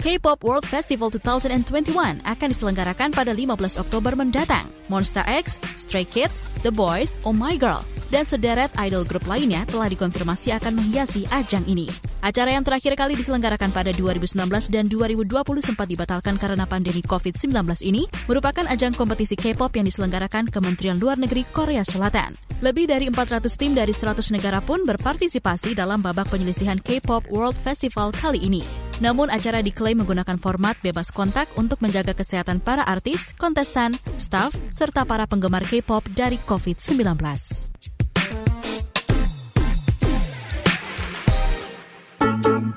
K-pop 0.00 0.40
World 0.40 0.64
Festival 0.64 1.12
2021 1.12 2.24
akan 2.24 2.48
diselenggarakan 2.48 3.12
pada 3.12 3.36
15 3.36 3.76
Oktober 3.76 4.16
mendatang. 4.16 4.64
Monster 4.88 5.24
X, 5.28 5.60
Stray 5.76 6.08
Kids, 6.08 6.48
The 6.64 6.72
Boys, 6.72 7.16
Oh 7.24 7.32
My 7.32 7.56
Girl, 7.56 7.80
dan 8.14 8.30
sederet 8.30 8.70
idol 8.78 9.02
grup 9.02 9.26
lainnya 9.26 9.66
telah 9.66 9.90
dikonfirmasi 9.90 10.54
akan 10.54 10.78
menghiasi 10.78 11.26
ajang 11.34 11.66
ini. 11.66 11.90
Acara 12.22 12.54
yang 12.54 12.62
terakhir 12.62 12.94
kali 12.94 13.18
diselenggarakan 13.18 13.74
pada 13.74 13.90
2019 13.90 14.38
dan 14.70 14.86
2020 14.86 15.34
sempat 15.58 15.90
dibatalkan 15.90 16.38
karena 16.38 16.62
pandemi 16.62 17.02
COVID-19 17.02 17.50
ini 17.82 18.06
merupakan 18.30 18.62
ajang 18.70 18.94
kompetisi 18.94 19.34
K-pop 19.34 19.74
yang 19.74 19.90
diselenggarakan 19.90 20.46
Kementerian 20.46 21.02
Luar 21.02 21.18
Negeri 21.18 21.42
Korea 21.50 21.82
Selatan. 21.82 22.38
Lebih 22.62 22.86
dari 22.86 23.10
400 23.10 23.50
tim 23.58 23.74
dari 23.74 23.90
100 23.90 24.30
negara 24.30 24.62
pun 24.62 24.86
berpartisipasi 24.86 25.74
dalam 25.74 25.98
babak 25.98 26.30
penyelisihan 26.30 26.78
K-pop 26.78 27.26
World 27.34 27.58
Festival 27.66 28.14
kali 28.14 28.38
ini. 28.40 28.62
Namun 29.02 29.26
acara 29.26 29.58
diklaim 29.58 29.98
menggunakan 30.00 30.38
format 30.38 30.78
bebas 30.78 31.10
kontak 31.10 31.50
untuk 31.58 31.82
menjaga 31.82 32.14
kesehatan 32.14 32.62
para 32.62 32.86
artis, 32.86 33.34
kontestan, 33.34 33.98
staff, 34.22 34.54
serta 34.70 35.02
para 35.02 35.26
penggemar 35.26 35.66
K-pop 35.66 36.06
dari 36.14 36.38
COVID-19. 36.46 37.18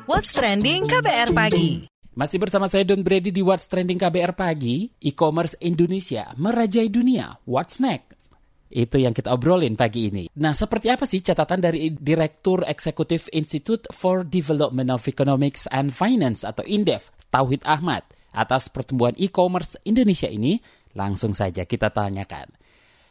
What's 0.08 0.32
Trending 0.32 0.88
KBR 0.88 1.36
Pagi 1.36 1.84
Masih 2.16 2.40
bersama 2.40 2.72
saya 2.72 2.88
Don 2.88 3.04
Brady 3.04 3.28
di 3.28 3.44
What's 3.44 3.68
Trending 3.68 4.00
KBR 4.00 4.40
Pagi, 4.40 4.88
e-commerce 5.04 5.60
Indonesia 5.60 6.32
merajai 6.40 6.88
dunia. 6.88 7.36
What's 7.44 7.84
next? 7.84 8.32
Itu 8.72 9.04
yang 9.04 9.12
kita 9.12 9.36
obrolin 9.36 9.76
pagi 9.76 10.08
ini. 10.08 10.32
Nah, 10.40 10.56
seperti 10.56 10.88
apa 10.88 11.04
sih 11.04 11.20
catatan 11.20 11.60
dari 11.60 11.92
Direktur 11.92 12.64
Eksekutif 12.64 13.28
Institute 13.36 13.84
for 13.92 14.24
Development 14.24 14.96
of 14.96 15.04
Economics 15.12 15.68
and 15.76 15.92
Finance 15.92 16.48
atau 16.48 16.64
INDEF, 16.64 17.12
Tauhid 17.28 17.68
Ahmad, 17.68 18.08
atas 18.32 18.72
pertumbuhan 18.72 19.12
e-commerce 19.20 19.76
Indonesia 19.84 20.32
ini? 20.32 20.56
Langsung 20.96 21.36
saja 21.36 21.68
kita 21.68 21.92
tanyakan. 21.92 22.48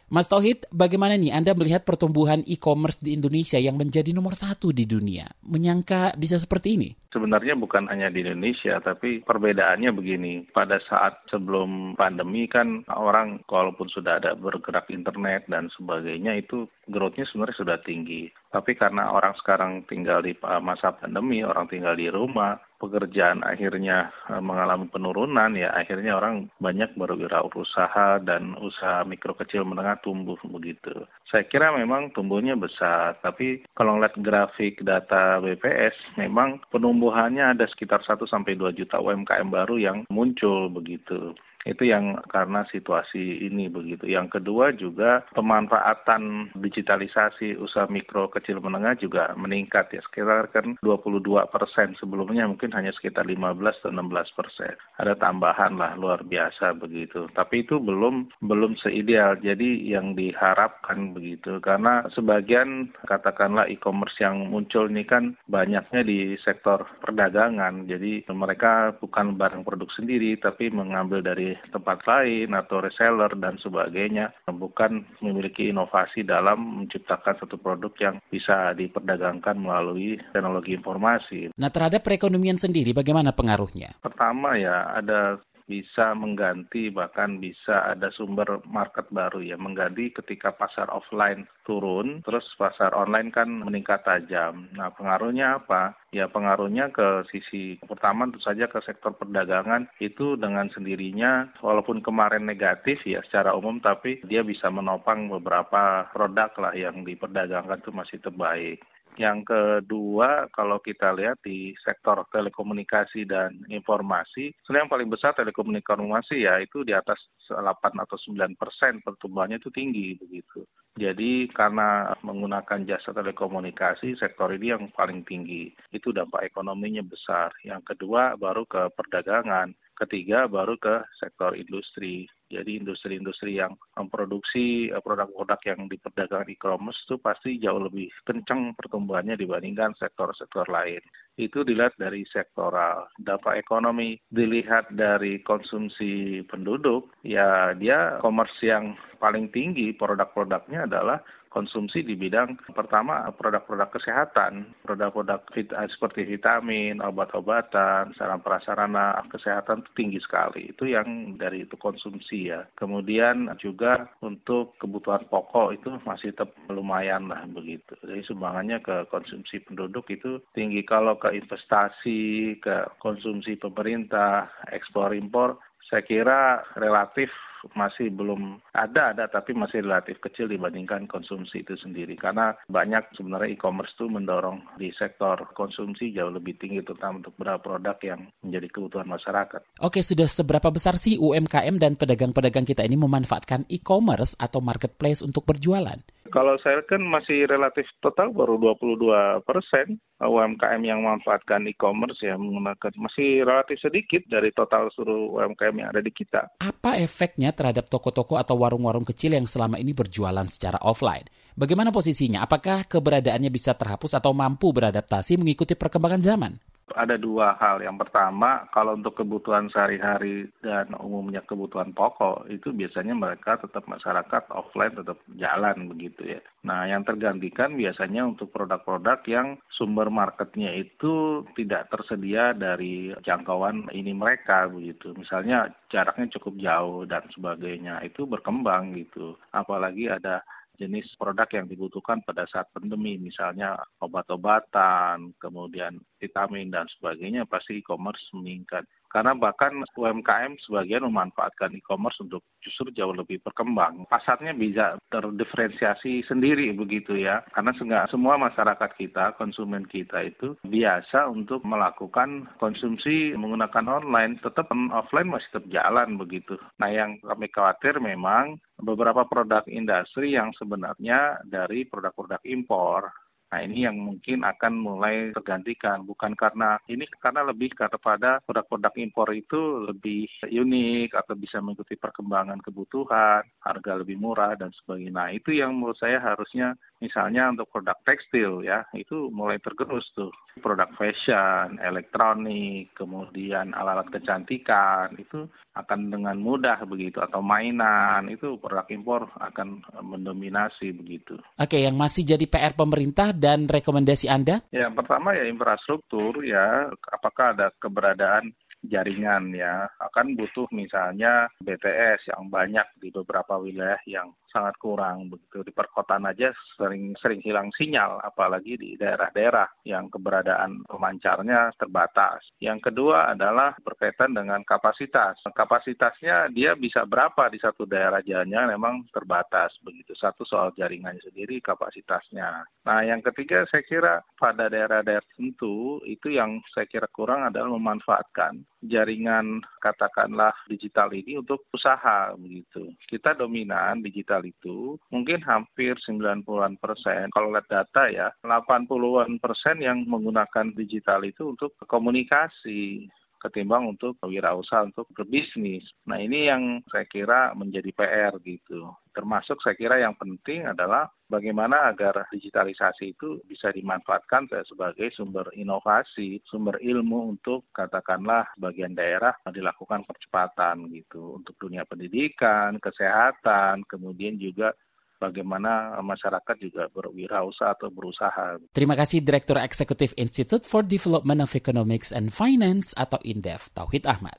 Mas 0.07 0.31
Tauhid, 0.31 0.71
bagaimana 0.71 1.19
nih 1.19 1.35
Anda 1.35 1.51
melihat 1.59 1.83
pertumbuhan 1.83 2.47
e-commerce 2.47 3.03
di 3.03 3.19
Indonesia 3.19 3.59
yang 3.59 3.75
menjadi 3.75 4.15
nomor 4.15 4.39
satu 4.39 4.71
di 4.71 4.87
dunia? 4.87 5.27
Menyangka 5.43 6.15
bisa 6.15 6.39
seperti 6.39 6.79
ini? 6.79 6.95
Sebenarnya 7.11 7.59
bukan 7.59 7.91
hanya 7.91 8.07
di 8.07 8.23
Indonesia, 8.23 8.79
tapi 8.79 9.27
perbedaannya 9.27 9.91
begini. 9.91 10.47
Pada 10.55 10.79
saat 10.87 11.27
sebelum 11.27 11.99
pandemi 11.99 12.47
kan 12.47 12.87
orang 12.87 13.43
walaupun 13.51 13.91
sudah 13.91 14.23
ada 14.23 14.39
bergerak 14.39 14.87
internet 14.95 15.51
dan 15.51 15.67
sebagainya 15.75 16.39
itu 16.39 16.71
growth-nya 16.87 17.27
sebenarnya 17.27 17.59
sudah 17.59 17.79
tinggi. 17.83 18.31
Tapi 18.55 18.79
karena 18.79 19.11
orang 19.11 19.35
sekarang 19.43 19.91
tinggal 19.91 20.23
di 20.23 20.39
masa 20.63 20.95
pandemi, 20.95 21.43
orang 21.43 21.67
tinggal 21.67 21.99
di 21.99 22.07
rumah, 22.07 22.55
pekerjaan 22.77 23.43
akhirnya 23.43 24.13
eh, 24.31 24.43
mengalami 24.43 24.89
penurunan 24.89 25.53
ya 25.57 25.73
akhirnya 25.73 26.17
orang 26.17 26.49
banyak 26.61 26.93
berwirausaha 26.97 28.23
dan 28.23 28.57
usaha 28.61 29.03
mikro 29.09 29.35
kecil 29.37 29.65
menengah 29.65 29.99
tumbuh 30.01 30.39
begitu. 30.47 30.93
Saya 31.27 31.45
kira 31.49 31.75
memang 31.75 32.15
tumbuhnya 32.15 32.55
besar, 32.55 33.19
tapi 33.21 33.67
kalau 33.75 33.99
ngeliat 33.99 34.15
grafik 34.23 34.81
data 34.87 35.43
BPS 35.43 35.97
memang 36.21 36.63
penumbuhannya 36.71 37.57
ada 37.57 37.67
sekitar 37.67 38.05
1 38.05 38.23
sampai 38.31 38.55
2 38.55 38.79
juta 38.79 39.03
UMKM 39.03 39.49
baru 39.51 39.77
yang 39.81 39.99
muncul 40.13 40.71
begitu. 40.71 41.35
Itu 41.67 41.83
yang 41.83 42.23
karena 42.31 42.63
situasi 42.71 43.43
ini 43.43 43.67
begitu. 43.67 44.07
Yang 44.07 44.39
kedua 44.39 44.71
juga 44.71 45.27
pemanfaatan 45.35 46.55
digitalisasi 46.55 47.59
usaha 47.59 47.91
mikro 47.91 48.31
kecil 48.31 48.63
menengah 48.63 48.95
juga 48.95 49.35
meningkat 49.35 49.91
ya 49.91 50.01
sekitar 50.07 50.47
kan 50.55 50.79
22 50.81 51.27
persen 51.51 51.99
sebelumnya 51.99 52.47
mungkin 52.47 52.71
hanya 52.71 52.95
sekitar 52.95 53.27
15 53.27 53.83
atau 53.83 53.91
16 53.91 54.39
persen. 54.39 54.75
Ada 55.03 55.19
tambahan 55.19 55.75
lah 55.75 55.99
luar 55.99 56.23
biasa 56.23 56.79
begitu. 56.79 57.27
Tapi 57.35 57.67
itu 57.67 57.83
belum 57.83 58.31
belum 58.47 58.79
seideal. 58.79 59.43
Jadi 59.43 59.91
yang 59.91 60.15
diharapkan 60.15 61.11
begitu 61.11 61.59
karena 61.59 62.07
sebagian 62.15 62.95
katakanlah 63.11 63.67
e-commerce 63.67 64.15
yang 64.23 64.47
muncul 64.47 64.87
ini 64.87 65.03
kan 65.03 65.35
banyaknya 65.51 66.07
di 66.07 66.39
sektor 66.47 66.87
perdagangan. 67.03 67.91
Jadi 67.91 68.23
mereka 68.31 68.95
bukan 69.03 69.35
barang 69.35 69.67
produk 69.67 69.91
sendiri 69.99 70.39
tapi 70.39 70.71
mengambil 70.71 71.25
dari 71.25 71.56
tempat 71.73 72.05
lain 72.07 72.53
atau 72.55 72.81
reseller 72.81 73.33
dan 73.39 73.57
sebagainya 73.61 74.33
bukan 74.49 75.05
memiliki 75.21 75.69
inovasi 75.71 76.23
dalam 76.23 76.85
menciptakan 76.85 77.37
satu 77.41 77.59
produk 77.61 77.93
yang 78.01 78.17
bisa 78.31 78.73
diperdagangkan 78.77 79.57
melalui 79.59 80.21
teknologi 80.33 80.77
informasi. 80.77 81.53
Nah, 81.57 81.71
terhadap 81.73 82.05
perekonomian 82.05 82.61
sendiri 82.61 82.93
bagaimana 82.93 83.33
pengaruhnya? 83.33 83.99
Pertama 84.01 84.57
ya 84.57 84.95
ada 84.97 85.41
bisa 85.67 86.15
mengganti 86.15 86.89
bahkan 86.95 87.43
bisa 87.43 87.91
ada 87.91 88.09
sumber 88.15 88.63
market 88.65 89.11
baru 89.11 89.43
ya 89.43 89.59
mengganti 89.59 90.15
ketika 90.15 90.55
pasar 90.55 90.87
offline 90.95 91.45
turun 91.67 92.23
terus 92.23 92.47
pasar 92.55 92.95
online 92.95 93.35
kan 93.35 93.51
meningkat 93.51 94.07
tajam. 94.07 94.71
Nah 94.79 94.95
pengaruhnya 94.95 95.59
apa? 95.59 95.99
Ya 96.15 96.31
pengaruhnya 96.31 96.95
ke 96.95 97.27
sisi 97.35 97.83
pertama 97.83 98.31
tentu 98.31 98.41
saja 98.41 98.71
ke 98.71 98.79
sektor 98.87 99.13
perdagangan 99.19 99.91
itu 99.99 100.39
dengan 100.39 100.71
sendirinya 100.71 101.51
walaupun 101.59 102.01
kemarin 102.01 102.47
negatif 102.47 103.03
ya 103.03 103.21
secara 103.27 103.53
umum 103.53 103.83
tapi 103.83 104.23
dia 104.25 104.47
bisa 104.47 104.71
menopang 104.71 105.27
beberapa 105.27 106.07
produk 106.15 106.55
lah 106.63 106.73
yang 106.79 107.03
diperdagangkan 107.03 107.83
itu 107.83 107.91
masih 107.91 108.19
terbaik. 108.23 108.81
Yang 109.17 109.49
kedua, 109.49 110.45
kalau 110.53 110.77
kita 110.85 111.17
lihat 111.17 111.41
di 111.41 111.73
sektor 111.81 112.21
telekomunikasi 112.29 113.25
dan 113.25 113.65
informasi, 113.73 114.53
sebenarnya 114.61 114.85
yang 114.85 114.93
paling 114.93 115.09
besar 115.09 115.33
telekomunikasi 115.33 116.45
ya 116.45 116.61
itu 116.61 116.85
di 116.85 116.93
atas 116.93 117.17
8 117.49 117.57
atau 117.97 118.17
9 118.21 118.53
persen 118.61 119.01
pertumbuhannya 119.01 119.57
itu 119.57 119.73
tinggi 119.73 120.21
begitu. 120.21 120.69
Jadi 120.97 121.49
karena 121.53 122.13
menggunakan 122.25 122.89
jasa 122.89 123.13
telekomunikasi, 123.13 124.17
sektor 124.17 124.49
ini 124.53 124.73
yang 124.73 124.89
paling 124.93 125.25
tinggi. 125.29 125.69
Itu 125.93 126.13
dampak 126.13 126.49
ekonominya 126.53 127.05
besar. 127.05 127.53
Yang 127.65 127.93
kedua 127.93 128.37
baru 128.41 128.65
ke 128.65 128.93
perdagangan. 128.97 129.77
Ketiga 129.97 130.45
baru 130.45 130.77
ke 130.77 131.09
sektor 131.17 131.57
industri. 131.57 132.29
Jadi 132.47 132.79
industri-industri 132.79 133.59
yang 133.59 133.75
memproduksi 133.97 134.93
eh, 134.93 135.03
produk-produk 135.03 135.59
yang 135.67 135.81
diperdagangkan 135.89 136.53
e-commerce 136.53 137.01
itu 137.09 137.17
pasti 137.19 137.57
jauh 137.57 137.81
lebih 137.81 138.13
kencang 138.29 138.77
pertumbuhannya 138.77 139.41
dibandingkan 139.41 139.97
sektor-sektor 139.97 140.69
lain. 140.69 141.01
Itu 141.41 141.65
dilihat 141.65 141.97
dari 141.97 142.29
sektoral. 142.29 143.09
Dampak 143.19 143.57
ekonomi 143.57 144.21
dilihat 144.29 144.93
dari 144.93 145.41
konsumsi 145.43 146.45
penduduk, 146.45 147.11
ya 147.25 147.73
dia 147.75 148.21
commerce 148.21 148.61
yang 148.61 148.95
paling 149.17 149.49
tinggi 149.51 149.97
produk-produknya 149.97 150.85
adalah 150.87 151.19
konsumsi 151.57 152.05
di 152.05 152.13
bidang 152.13 152.61
pertama 152.77 153.25
produk-produk 153.33 153.89
kesehatan, 153.97 154.77
produk-produk 154.85 155.41
vit 155.57 155.73
seperti 155.73 156.29
vitamin, 156.29 157.01
obat-obatan, 157.01 158.13
sarana 158.13 158.45
prasarana 158.45 159.07
kesehatan 159.33 159.81
itu 159.81 159.91
tinggi 159.97 160.21
sekali. 160.21 160.69
Itu 160.77 160.85
yang 160.85 161.41
dari 161.41 161.65
itu 161.65 161.81
konsumsi 161.81 162.53
ya. 162.53 162.69
Kemudian 162.77 163.49
juga 163.57 164.13
untuk 164.21 164.77
kebutuhan 164.77 165.25
pokok 165.33 165.81
itu 165.81 165.89
masih 166.05 166.37
tetap 166.37 166.53
lumayan 166.69 167.33
lah 167.33 167.49
begitu. 167.49 167.97
Jadi 168.05 168.21
sumbangannya 168.29 168.85
ke 168.85 169.09
konsumsi 169.09 169.65
penduduk 169.65 170.05
itu 170.13 170.45
tinggi. 170.53 170.85
Kalau 170.85 171.17
ke 171.17 171.33
investasi, 171.33 172.61
ke 172.61 172.85
konsumsi 173.01 173.57
pemerintah, 173.57 174.53
ekspor 174.69 175.17
impor, 175.17 175.57
saya 175.87 176.03
kira 176.03 176.67
relatif 176.75 177.31
masih 177.75 178.13
belum 178.13 178.59
ada 178.73 179.13
ada 179.15 179.25
tapi 179.31 179.53
masih 179.57 179.85
relatif 179.85 180.19
kecil 180.21 180.51
dibandingkan 180.51 181.09
konsumsi 181.09 181.63
itu 181.63 181.75
sendiri 181.81 182.15
karena 182.19 182.57
banyak 182.69 183.13
sebenarnya 183.17 183.57
e-commerce 183.57 183.93
itu 183.97 184.07
mendorong 184.09 184.61
di 184.77 184.93
sektor 184.97 185.37
konsumsi 185.57 186.13
jauh 186.13 186.33
lebih 186.33 186.57
tinggi 186.61 186.83
terutama 186.83 187.25
untuk 187.25 187.35
beberapa 187.39 187.77
produk 187.77 187.99
yang 188.03 188.21
menjadi 188.41 188.69
kebutuhan 188.73 189.09
masyarakat. 189.09 189.61
Oke, 189.83 190.01
sudah 190.01 190.29
seberapa 190.29 190.69
besar 190.73 190.97
sih 190.97 191.21
UMKM 191.21 191.77
dan 191.77 191.99
pedagang-pedagang 191.99 192.65
kita 192.65 192.87
ini 192.87 192.97
memanfaatkan 192.97 193.69
e-commerce 193.69 194.39
atau 194.39 194.65
marketplace 194.65 195.21
untuk 195.21 195.45
berjualan? 195.45 195.99
Kalau 196.31 196.59
saya 196.59 196.83
kan 196.83 197.01
masih 197.07 197.47
relatif 197.47 197.87
total 198.03 198.35
baru 198.35 198.59
22 198.59 199.47
persen 199.47 200.03
UMKM 200.19 200.83
yang 200.83 201.05
memanfaatkan 201.05 201.69
e-commerce 201.71 202.19
ya 202.25 202.35
menggunakan 202.35 202.93
masih 202.99 203.45
relatif 203.47 203.79
sedikit 203.79 204.25
dari 204.27 204.51
total 204.53 204.89
seluruh 204.93 205.39
UMKM 205.39 205.77
yang 205.77 205.89
ada 205.93 206.03
di 206.03 206.11
kita. 206.11 206.51
Apa 206.59 206.99
efeknya 206.99 207.53
terhadap 207.57 207.89
toko-toko 207.89 208.37
atau 208.37 208.61
warung-warung 208.61 209.09
kecil 209.09 209.33
yang 209.33 209.49
selama 209.49 209.81
ini 209.81 209.97
berjualan 209.97 210.45
secara 210.47 210.77
offline? 210.85 211.25
Bagaimana 211.57 211.89
posisinya? 211.89 212.45
Apakah 212.45 212.85
keberadaannya 212.85 213.49
bisa 213.49 213.73
terhapus 213.73 214.21
atau 214.21 214.37
mampu 214.37 214.77
beradaptasi 214.77 215.41
mengikuti 215.41 215.73
perkembangan 215.73 216.21
zaman? 216.21 216.53
Ada 216.95 217.19
dua 217.19 217.59
hal. 217.59 217.83
Yang 217.83 218.07
pertama, 218.07 218.71
kalau 218.71 218.95
untuk 218.95 219.19
kebutuhan 219.19 219.67
sehari-hari 219.75 220.47
dan 220.63 220.95
umumnya 220.95 221.43
kebutuhan 221.43 221.91
pokok, 221.91 222.47
itu 222.47 222.71
biasanya 222.71 223.11
mereka 223.11 223.59
tetap 223.59 223.91
masyarakat 223.91 224.47
offline 224.55 224.95
tetap 224.95 225.19
jalan 225.35 225.91
begitu 225.91 226.39
ya. 226.39 226.41
Nah, 226.63 226.87
yang 226.87 227.03
tergantikan 227.03 227.75
biasanya 227.75 228.23
untuk 228.31 228.55
produk-produk 228.55 229.19
yang 229.27 229.59
sumber 229.75 230.15
marketnya 230.15 230.71
itu 230.79 231.43
tidak 231.59 231.91
tersedia 231.91 232.55
dari 232.55 233.11
jangkauan 233.27 233.91
ini 233.91 234.15
mereka 234.15 234.71
begitu. 234.71 235.11
Misalnya 235.19 235.67
jaraknya 235.91 236.31
cukup 236.39 236.55
jauh 236.63 237.03
dan 237.03 237.27
sebagainya, 237.35 237.99
itu 238.07 238.31
berkembang 238.31 238.95
gitu. 238.95 239.35
Apalagi 239.51 240.07
ada 240.07 240.47
jenis 240.77 241.09
produk 241.17 241.49
yang 241.51 241.67
dibutuhkan 241.67 242.21
pada 242.23 242.45
saat 242.47 242.69
pandemi, 242.71 243.17
misalnya 243.17 243.81
obat-obatan, 243.99 245.35
kemudian 245.41 245.99
vitamin 246.21 246.71
dan 246.71 246.87
sebagainya, 246.97 247.49
pasti 247.49 247.81
e-commerce 247.81 248.29
meningkat. 248.37 248.85
Karena 249.17 249.33
bahkan 249.33 249.81
UMKM 249.97 250.61
sebagian 250.69 251.09
memanfaatkan 251.09 251.73
e-commerce 251.73 252.21
untuk 252.21 252.45
justru 252.61 252.93
jauh 252.93 253.17
lebih 253.17 253.41
berkembang. 253.41 254.05
Pasarnya 254.13 254.53
bisa 254.53 255.01
terdiferensiasi 255.09 256.21
sendiri 256.29 256.69
begitu 256.77 257.17
ya. 257.17 257.41
Karena 257.57 257.73
enggak 257.73 258.13
semua 258.13 258.37
masyarakat 258.37 258.91
kita, 259.01 259.33
konsumen 259.41 259.89
kita 259.89 260.21
itu 260.21 260.61
biasa 260.69 261.33
untuk 261.33 261.65
melakukan 261.65 262.45
konsumsi 262.61 263.33
menggunakan 263.33 263.89
online. 263.89 264.37
Tetap 264.45 264.69
offline 264.93 265.33
masih 265.33 265.49
tetap 265.49 265.65
jalan 265.73 266.21
begitu. 266.21 266.61
Nah 266.77 266.93
yang 266.93 267.17
kami 267.25 267.49
khawatir 267.49 267.97
memang 267.97 268.61
beberapa 268.85 269.25
produk 269.25 269.65
industri 269.73 270.37
yang 270.37 270.53
sebenarnya 270.61 271.41
dari 271.49 271.89
produk-produk 271.89 272.45
impor 272.45 273.09
Nah 273.47 273.61
ini 273.63 273.87
yang 273.87 273.97
mungkin 274.03 274.43
akan 274.43 274.73
mulai 274.75 275.31
tergantikan 275.31 276.03
bukan 276.03 276.35
karena 276.35 276.83
ini 276.91 277.07
karena 277.23 277.47
lebih 277.47 277.71
kepada 277.79 278.43
produk-produk 278.43 278.95
impor 278.99 279.31
itu 279.31 279.87
lebih 279.87 280.27
unik 280.43 281.15
atau 281.15 281.35
bisa 281.39 281.63
mengikuti 281.63 281.95
perkembangan 281.95 282.59
kebutuhan, 282.59 283.47
harga 283.63 283.93
lebih 284.03 284.19
murah 284.19 284.59
dan 284.59 284.75
sebagainya. 284.83 285.15
Nah 285.15 285.29
itu 285.31 285.55
yang 285.55 285.79
menurut 285.79 285.99
saya 285.99 286.19
harusnya 286.19 286.75
misalnya 286.99 287.53
untuk 287.55 287.71
produk 287.71 287.97
tekstil 288.03 288.67
ya 288.67 288.83
itu 288.99 289.31
mulai 289.31 289.63
tergerus 289.63 290.09
tuh 290.17 290.35
produk 290.59 290.91
fashion, 290.99 291.79
elektronik, 291.79 292.91
kemudian 292.99 293.77
alat-alat 293.77 294.11
kecantikan 294.11 295.15
itu 295.21 295.47
akan 295.77 296.09
dengan 296.09 296.37
mudah 296.41 296.81
begitu 296.89 297.21
atau 297.21 297.45
mainan 297.45 298.25
itu 298.33 298.57
produk 298.57 298.89
impor 298.89 299.29
akan 299.37 299.85
mendominasi 300.01 300.97
begitu. 300.97 301.37
Oke, 301.61 301.85
yang 301.85 301.95
masih 301.95 302.25
jadi 302.25 302.49
PR 302.49 302.73
pemerintah 302.73 303.37
dan 303.37 303.69
rekomendasi 303.69 304.33
Anda? 304.33 304.65
Ya, 304.73 304.89
pertama 304.89 305.37
ya 305.37 305.45
infrastruktur 305.45 306.41
ya, 306.43 306.89
apakah 307.13 307.53
ada 307.53 307.69
keberadaan 307.77 308.57
jaringan 308.87 309.51
ya 309.51 309.91
akan 309.99 310.39
butuh 310.39 310.71
misalnya 310.71 311.51
BTS 311.59 312.31
yang 312.31 312.47
banyak 312.49 312.87
di 313.03 313.11
beberapa 313.11 313.59
wilayah 313.59 313.99
yang 314.07 314.31
sangat 314.53 314.75
kurang 314.81 315.29
begitu 315.29 315.67
di 315.67 315.73
perkotaan 315.75 316.29
aja 316.29 316.51
sering 316.77 317.13
sering 317.21 317.41
hilang 317.43 317.69
sinyal 317.75 318.19
apalagi 318.23 318.79
di 318.79 318.95
daerah-daerah 318.97 319.67
yang 319.85 320.09
keberadaan 320.09 320.87
pemancarnya 320.89 321.73
terbatas. 321.77 322.43
Yang 322.63 322.91
kedua 322.93 323.33
adalah 323.35 323.77
berkaitan 323.83 324.33
dengan 324.33 324.63
kapasitas. 324.65 325.39
Kapasitasnya 325.47 326.51
dia 326.53 326.75
bisa 326.75 327.05
berapa 327.05 327.49
di 327.53 327.59
satu 327.61 327.85
daerah 327.85 328.21
jalannya 328.23 328.77
memang 328.77 329.07
terbatas 329.13 329.73
begitu. 329.83 330.13
Satu 330.17 330.43
soal 330.49 330.73
jaringannya 330.75 331.23
sendiri 331.23 331.61
kapasitasnya. 331.61 332.65
Nah, 332.87 333.01
yang 333.03 333.21
ketiga 333.21 333.65
saya 333.69 333.83
kira 333.85 334.15
pada 334.39 334.69
daerah-daerah 334.71 335.25
tertentu 335.37 336.01
itu 336.09 336.33
yang 336.33 336.61
saya 336.73 336.89
kira 336.89 337.09
kurang 337.13 337.45
adalah 337.45 337.73
memanfaatkan 337.77 338.65
jaringan 338.85 339.61
katakanlah 339.83 340.55
digital 340.71 341.11
ini 341.13 341.37
untuk 341.41 341.67
usaha 341.75 342.33
begitu. 342.39 342.93
Kita 343.05 343.35
dominan 343.35 344.01
digital 344.01 344.36
itu 344.45 344.99
mungkin 345.09 345.41
hampir 345.47 345.97
90-an 346.03 346.77
persen. 346.77 347.31
Kalau 347.33 347.55
lihat 347.55 347.71
data 347.71 348.11
ya, 348.11 348.29
80-an 348.43 349.39
persen 349.41 349.81
yang 349.81 350.05
menggunakan 350.05 350.75
digital 350.75 351.23
itu 351.25 351.55
untuk 351.55 351.73
komunikasi 351.87 353.07
ketimbang 353.47 353.95
untuk 353.95 354.19
wirausaha 354.21 354.87
untuk 354.87 355.07
berbisnis. 355.15 355.87
Nah 356.11 356.19
ini 356.19 356.51
yang 356.51 356.83
saya 356.91 357.07
kira 357.07 357.55
menjadi 357.55 357.91
PR 357.95 358.35
gitu. 358.43 358.91
Termasuk 359.17 359.57
saya 359.65 359.73
kira 359.73 359.97
yang 359.97 360.13
penting 360.21 360.69
adalah 360.69 361.09
bagaimana 361.25 361.89
agar 361.89 362.29
digitalisasi 362.29 363.17
itu 363.17 363.41
bisa 363.49 363.73
dimanfaatkan 363.73 364.45
sebagai 364.69 365.09
sumber 365.17 365.49
inovasi, 365.57 366.45
sumber 366.45 366.77
ilmu 366.85 367.33
untuk 367.33 367.65
katakanlah 367.73 368.45
bagian 368.61 368.93
daerah 368.93 369.33
dilakukan 369.49 370.05
percepatan 370.05 370.93
gitu 370.93 371.41
untuk 371.41 371.57
dunia 371.57 371.89
pendidikan, 371.89 372.77
kesehatan, 372.77 373.89
kemudian 373.89 374.37
juga 374.37 374.77
bagaimana 375.17 375.97
masyarakat 376.01 376.57
juga 376.61 376.89
berwirausaha 376.93 377.73
atau 377.77 377.89
berusaha. 377.89 378.61
Terima 378.73 378.95
kasih 378.95 379.25
Direktur 379.25 379.61
Eksekutif 379.61 380.13
Institute 380.21 380.65
for 380.69 380.85
Development 380.85 381.45
of 381.45 381.53
Economics 381.57 382.13
and 382.13 382.33
Finance 382.33 382.93
atau 382.97 383.21
INDEF, 383.25 383.73
Tauhid 383.73 384.05
Ahmad. 384.05 384.37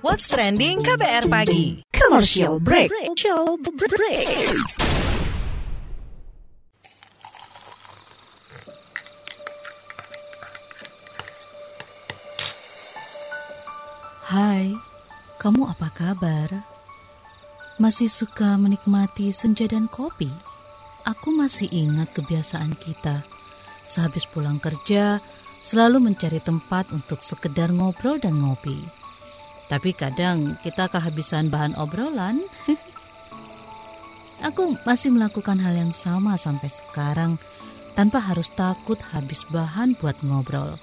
What's 0.00 0.28
trending 0.28 0.80
KBR 0.84 1.28
pagi? 1.28 1.84
Commercial 1.92 2.60
break. 2.60 2.88
Commercial 2.92 3.60
break. 3.60 4.56
Hai, 14.28 14.76
kamu 15.40 15.72
apa 15.72 15.88
kabar? 15.96 16.77
Masih 17.78 18.10
suka 18.10 18.58
menikmati 18.58 19.30
senja 19.30 19.70
dan 19.70 19.86
kopi? 19.86 20.26
Aku 21.06 21.30
masih 21.30 21.70
ingat 21.70 22.10
kebiasaan 22.10 22.74
kita. 22.74 23.22
Sehabis 23.86 24.26
pulang 24.26 24.58
kerja, 24.58 25.22
selalu 25.62 26.10
mencari 26.10 26.42
tempat 26.42 26.90
untuk 26.90 27.22
sekedar 27.22 27.70
ngobrol 27.70 28.18
dan 28.18 28.34
ngopi. 28.42 28.82
Tapi 29.70 29.94
kadang 29.94 30.58
kita 30.66 30.90
kehabisan 30.90 31.54
bahan 31.54 31.78
obrolan. 31.78 32.42
Aku 34.50 34.74
masih 34.82 35.14
melakukan 35.14 35.62
hal 35.62 35.78
yang 35.78 35.94
sama 35.94 36.34
sampai 36.34 36.66
sekarang 36.66 37.38
tanpa 37.94 38.18
harus 38.18 38.50
takut 38.58 38.98
habis 39.14 39.46
bahan 39.54 39.94
buat 40.02 40.18
ngobrol. 40.26 40.82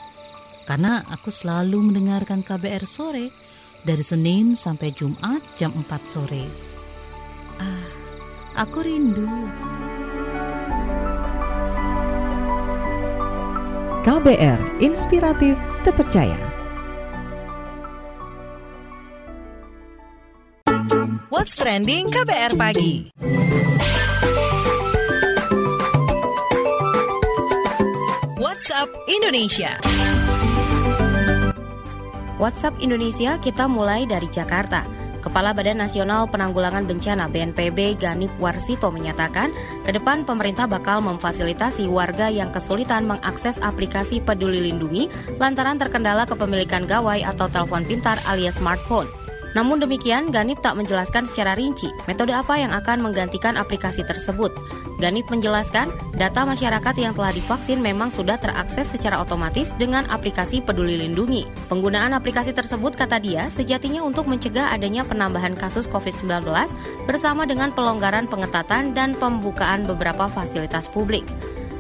Karena 0.64 1.04
aku 1.08 1.32
selalu 1.32 1.92
mendengarkan 1.92 2.44
KBR 2.44 2.84
sore 2.84 3.32
dari 3.88 4.04
Senin 4.04 4.60
sampai 4.60 4.92
Jumat 4.92 5.40
jam 5.56 5.72
4 5.72 5.88
sore. 6.04 6.75
Ah, 7.60 7.88
aku 8.68 8.84
rindu. 8.84 9.28
KBR 14.06 14.86
Inspiratif 14.86 15.58
Terpercaya. 15.82 16.38
What's 21.34 21.58
trending 21.58 22.14
KBR 22.14 22.54
pagi? 22.54 23.10
WhatsApp 28.38 28.90
Indonesia. 29.10 29.72
WhatsApp 32.38 32.76
Indonesia 32.84 33.42
kita 33.42 33.66
mulai 33.66 34.06
dari 34.06 34.30
Jakarta. 34.30 35.05
Kepala 35.26 35.58
Badan 35.58 35.82
Nasional 35.82 36.30
Penanggulangan 36.30 36.86
Bencana 36.86 37.26
BNPB 37.26 37.98
Ganip 37.98 38.30
Warsito 38.38 38.94
menyatakan, 38.94 39.50
ke 39.82 39.90
depan 39.90 40.22
pemerintah 40.22 40.70
bakal 40.70 41.02
memfasilitasi 41.02 41.90
warga 41.90 42.30
yang 42.30 42.54
kesulitan 42.54 43.10
mengakses 43.10 43.58
aplikasi 43.58 44.22
Peduli 44.22 44.62
Lindungi 44.62 45.10
lantaran 45.42 45.82
terkendala 45.82 46.30
kepemilikan 46.30 46.86
gawai 46.86 47.26
atau 47.26 47.50
telepon 47.50 47.82
pintar 47.90 48.22
alias 48.30 48.62
smartphone. 48.62 49.25
Namun 49.56 49.80
demikian, 49.80 50.30
Ganip 50.36 50.60
tak 50.60 50.76
menjelaskan 50.76 51.26
secara 51.32 51.56
rinci 51.56 51.88
metode 52.12 52.36
apa 52.36 52.60
yang 52.60 52.76
akan 52.76 53.00
menggantikan 53.00 53.56
aplikasi 53.56 54.04
tersebut. 54.04 54.52
Ganip 55.00 55.32
menjelaskan, 55.32 55.92
data 56.20 56.44
masyarakat 56.44 56.96
yang 57.00 57.16
telah 57.16 57.32
divaksin 57.32 57.80
memang 57.80 58.12
sudah 58.12 58.36
terakses 58.36 58.92
secara 58.92 59.24
otomatis 59.24 59.72
dengan 59.80 60.04
aplikasi 60.12 60.60
Peduli 60.60 61.00
Lindungi. 61.00 61.48
Penggunaan 61.72 62.12
aplikasi 62.12 62.52
tersebut, 62.52 63.00
kata 63.00 63.24
dia, 63.24 63.48
sejatinya 63.48 64.04
untuk 64.04 64.28
mencegah 64.28 64.76
adanya 64.76 65.08
penambahan 65.08 65.56
kasus 65.56 65.88
COVID-19 65.88 66.44
bersama 67.08 67.48
dengan 67.48 67.72
pelonggaran 67.72 68.28
pengetatan 68.28 68.92
dan 68.92 69.16
pembukaan 69.16 69.88
beberapa 69.88 70.28
fasilitas 70.28 70.92
publik. 70.92 71.24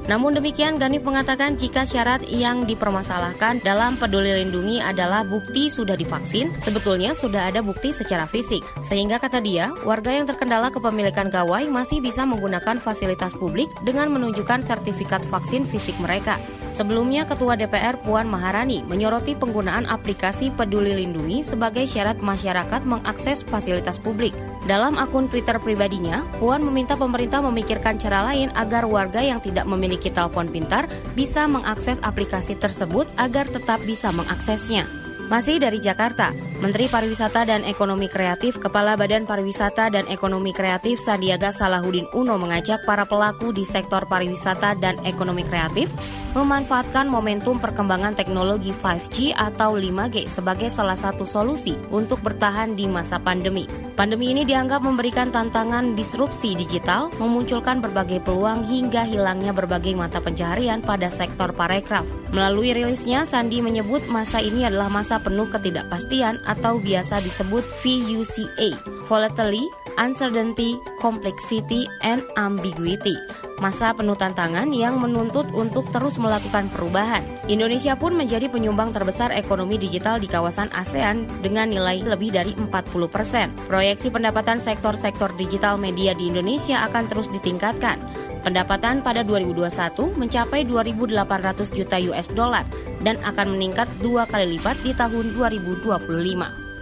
Namun 0.05 0.37
demikian, 0.37 0.77
Ganip 0.77 1.01
mengatakan 1.01 1.57
jika 1.57 1.81
syarat 1.81 2.21
yang 2.29 2.69
dipermasalahkan 2.69 3.65
dalam 3.65 3.97
peduli 3.97 4.37
lindungi 4.37 4.77
adalah 4.77 5.25
bukti 5.25 5.65
sudah 5.65 5.97
divaksin, 5.97 6.53
sebetulnya 6.61 7.17
sudah 7.17 7.49
ada 7.49 7.65
bukti 7.65 7.89
secara 7.89 8.29
fisik. 8.29 8.61
Sehingga 8.85 9.17
kata 9.17 9.41
dia, 9.41 9.73
warga 9.81 10.13
yang 10.13 10.29
terkendala 10.29 10.69
kepemilikan 10.69 11.33
gawai 11.33 11.65
masih 11.65 12.05
bisa 12.05 12.21
menggunakan 12.21 12.77
fasilitas 12.77 13.33
publik 13.33 13.71
dengan 13.81 14.13
menunjukkan 14.13 14.61
sertifikat 14.61 15.25
vaksin 15.25 15.65
fisik 15.65 15.97
mereka. 15.97 16.37
Sebelumnya, 16.75 17.23
Ketua 17.23 17.55
DPR 17.55 17.95
Puan 18.03 18.27
Maharani 18.27 18.83
menyoroti 18.83 19.31
penggunaan 19.31 19.87
aplikasi 19.87 20.51
Peduli 20.51 20.91
Lindungi 20.91 21.39
sebagai 21.39 21.87
syarat 21.87 22.19
masyarakat 22.19 22.83
mengakses 22.83 23.47
fasilitas 23.47 23.95
publik. 23.95 24.35
Dalam 24.67 24.99
akun 24.99 25.31
Twitter 25.31 25.55
pribadinya, 25.55 26.27
Puan 26.35 26.67
meminta 26.67 26.99
pemerintah 26.99 27.39
memikirkan 27.39 27.95
cara 27.95 28.27
lain 28.27 28.51
agar 28.59 28.83
warga 28.91 29.23
yang 29.23 29.39
tidak 29.39 29.63
memiliki 29.63 30.11
telepon 30.11 30.51
pintar 30.51 30.91
bisa 31.15 31.47
mengakses 31.47 31.95
aplikasi 32.03 32.59
tersebut 32.59 33.07
agar 33.15 33.47
tetap 33.47 33.79
bisa 33.87 34.11
mengaksesnya. 34.11 35.04
Masih 35.25 35.57
dari 35.57 35.81
Jakarta, 35.81 36.29
Menteri 36.61 36.85
Pariwisata 36.85 37.49
dan 37.49 37.65
Ekonomi 37.65 38.05
Kreatif 38.05 38.61
Kepala 38.61 38.93
Badan 38.93 39.25
Pariwisata 39.25 39.89
dan 39.89 40.05
Ekonomi 40.05 40.53
Kreatif 40.53 41.01
Sandiaga 41.01 41.49
Salahuddin 41.49 42.05
Uno 42.13 42.37
mengajak 42.37 42.85
para 42.85 43.09
pelaku 43.09 43.49
di 43.49 43.65
sektor 43.65 44.05
pariwisata 44.05 44.77
dan 44.77 45.01
ekonomi 45.01 45.41
kreatif 45.41 45.89
memanfaatkan 46.35 47.07
momentum 47.07 47.63
perkembangan 47.63 48.11
teknologi 48.11 48.75
5G 48.75 49.31
atau 49.31 49.79
5G 49.79 50.27
sebagai 50.27 50.67
salah 50.67 50.99
satu 50.99 51.23
solusi 51.23 51.79
untuk 51.89 52.19
bertahan 52.19 52.75
di 52.75 52.91
masa 52.91 53.17
pandemi. 53.23 53.63
Pandemi 53.95 54.35
ini 54.35 54.43
dianggap 54.43 54.83
memberikan 54.83 55.31
tantangan 55.31 55.95
disrupsi 55.95 56.51
digital, 56.59 57.07
memunculkan 57.15 57.79
berbagai 57.79 58.19
peluang 58.27 58.67
hingga 58.67 59.07
hilangnya 59.07 59.55
berbagai 59.55 59.95
mata 59.95 60.19
pencaharian 60.19 60.83
pada 60.83 61.07
sektor 61.07 61.55
parekraf. 61.55 62.03
Melalui 62.35 62.75
rilisnya, 62.75 63.23
Sandi 63.23 63.63
menyebut 63.63 64.03
masa 64.11 64.43
ini 64.43 64.67
adalah 64.67 64.91
masa 64.91 65.14
penuh 65.21 65.47
ketidakpastian 65.51 66.41
atau 66.47 66.81
biasa 66.81 67.21
disebut 67.21 67.63
VUCA, 67.83 68.75
Volatility, 69.07 69.65
Uncertainty, 69.95 70.75
Complexity, 70.99 71.87
and 72.03 72.25
Ambiguity. 72.35 73.44
Masa 73.55 73.95
penuh 73.95 74.19
tantangan 74.19 74.67
yang 74.75 74.99
menuntut 74.99 75.47
untuk 75.55 75.87
terus 75.95 76.19
melakukan 76.19 76.67
perubahan. 76.75 77.23
Indonesia 77.47 77.95
pun 77.95 78.11
menjadi 78.11 78.51
penyumbang 78.51 78.91
terbesar 78.91 79.31
ekonomi 79.31 79.79
digital 79.79 80.19
di 80.19 80.27
kawasan 80.27 80.67
ASEAN 80.75 81.23
dengan 81.39 81.71
nilai 81.71 82.03
lebih 82.03 82.35
dari 82.35 82.51
40 82.51 82.67
persen. 83.07 83.55
Proyeksi 83.71 84.11
pendapatan 84.11 84.59
sektor-sektor 84.59 85.31
digital 85.39 85.79
media 85.79 86.11
di 86.11 86.27
Indonesia 86.27 86.83
akan 86.83 87.03
terus 87.07 87.31
ditingkatkan. 87.31 87.95
Pendapatan 88.43 89.01
pada 89.01 89.23
2021 89.23 90.19
mencapai 90.19 90.67
2.800 90.67 91.71
juta 91.73 91.97
US 92.11 92.29
dollar 92.35 92.67
dan 93.01 93.17
akan 93.23 93.57
meningkat 93.57 93.89
dua 94.03 94.27
kali 94.29 94.59
lipat 94.59 94.77
di 94.83 94.91
tahun 94.93 95.33
2025. 95.33 95.95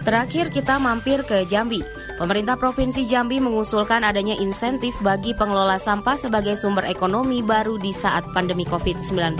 Terakhir 0.04 0.52
kita 0.52 0.76
mampir 0.76 1.24
ke 1.24 1.48
Jambi. 1.48 2.03
Pemerintah 2.14 2.54
Provinsi 2.54 3.10
Jambi 3.10 3.42
mengusulkan 3.42 4.06
adanya 4.06 4.38
insentif 4.38 4.94
bagi 5.02 5.34
pengelola 5.34 5.82
sampah 5.82 6.14
sebagai 6.14 6.54
sumber 6.54 6.86
ekonomi 6.86 7.42
baru 7.42 7.74
di 7.74 7.90
saat 7.90 8.22
pandemi 8.30 8.62
COVID-19. 8.62 9.34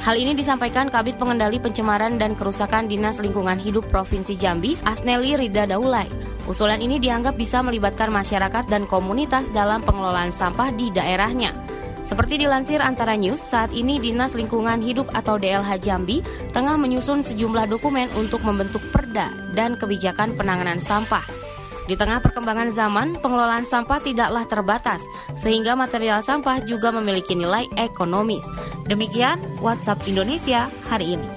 Hal 0.00 0.16
ini 0.16 0.32
disampaikan 0.32 0.88
Kabit 0.88 1.20
Pengendali 1.20 1.60
Pencemaran 1.60 2.16
dan 2.16 2.32
Kerusakan 2.32 2.88
Dinas 2.88 3.20
Lingkungan 3.20 3.60
Hidup 3.60 3.84
Provinsi 3.92 4.32
Jambi, 4.32 4.80
Asneli 4.88 5.36
Rida 5.36 5.68
Daulay. 5.68 6.08
Usulan 6.48 6.80
ini 6.80 6.96
dianggap 6.96 7.36
bisa 7.36 7.60
melibatkan 7.60 8.08
masyarakat 8.08 8.64
dan 8.64 8.88
komunitas 8.88 9.52
dalam 9.52 9.84
pengelolaan 9.84 10.32
sampah 10.32 10.72
di 10.72 10.88
daerahnya. 10.88 11.52
Seperti 12.08 12.40
dilansir 12.40 12.80
antara 12.80 13.12
news, 13.12 13.44
saat 13.44 13.76
ini 13.76 14.00
Dinas 14.00 14.32
Lingkungan 14.32 14.80
Hidup 14.80 15.12
atau 15.12 15.36
DLH 15.36 15.84
Jambi 15.84 16.24
tengah 16.56 16.80
menyusun 16.80 17.28
sejumlah 17.28 17.68
dokumen 17.68 18.08
untuk 18.16 18.40
membentuk 18.40 18.80
perda 18.88 19.28
dan 19.52 19.76
kebijakan 19.76 20.32
penanganan 20.32 20.80
sampah. 20.80 21.46
Di 21.86 21.94
tengah 21.94 22.18
perkembangan 22.18 22.74
zaman, 22.74 23.14
pengelolaan 23.22 23.62
sampah 23.62 24.02
tidaklah 24.02 24.42
terbatas, 24.50 24.98
sehingga 25.38 25.78
material 25.78 26.18
sampah 26.18 26.66
juga 26.66 26.90
memiliki 26.90 27.38
nilai 27.38 27.70
ekonomis. 27.78 28.42
Demikian 28.90 29.38
WhatsApp 29.62 30.02
Indonesia 30.10 30.66
hari 30.90 31.14
ini. 31.14 31.28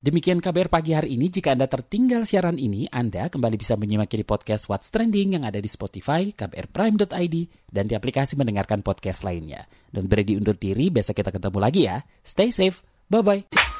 Demikian 0.00 0.40
kabar 0.40 0.72
pagi 0.72 0.96
hari 0.96 1.16
ini. 1.16 1.28
Jika 1.28 1.52
Anda 1.52 1.68
tertinggal 1.68 2.24
siaran 2.24 2.56
ini, 2.56 2.88
Anda 2.88 3.28
kembali 3.28 3.56
bisa 3.60 3.76
menyimaknya 3.76 4.24
di 4.24 4.26
podcast 4.28 4.68
What's 4.68 4.88
Trending 4.88 5.36
yang 5.36 5.44
ada 5.44 5.60
di 5.60 5.68
Spotify, 5.68 6.32
kbrprime.id, 6.32 7.36
dan 7.68 7.84
di 7.84 7.94
aplikasi 7.96 8.36
mendengarkan 8.36 8.80
podcast 8.80 9.24
lainnya. 9.24 9.68
Dan 9.92 10.08
Brady 10.08 10.40
undur 10.40 10.56
diri, 10.56 10.88
besok 10.88 11.20
kita 11.20 11.32
ketemu 11.32 11.58
lagi 11.60 11.88
ya. 11.88 12.00
Stay 12.24 12.48
safe, 12.48 12.80
bye-bye. 13.12 13.79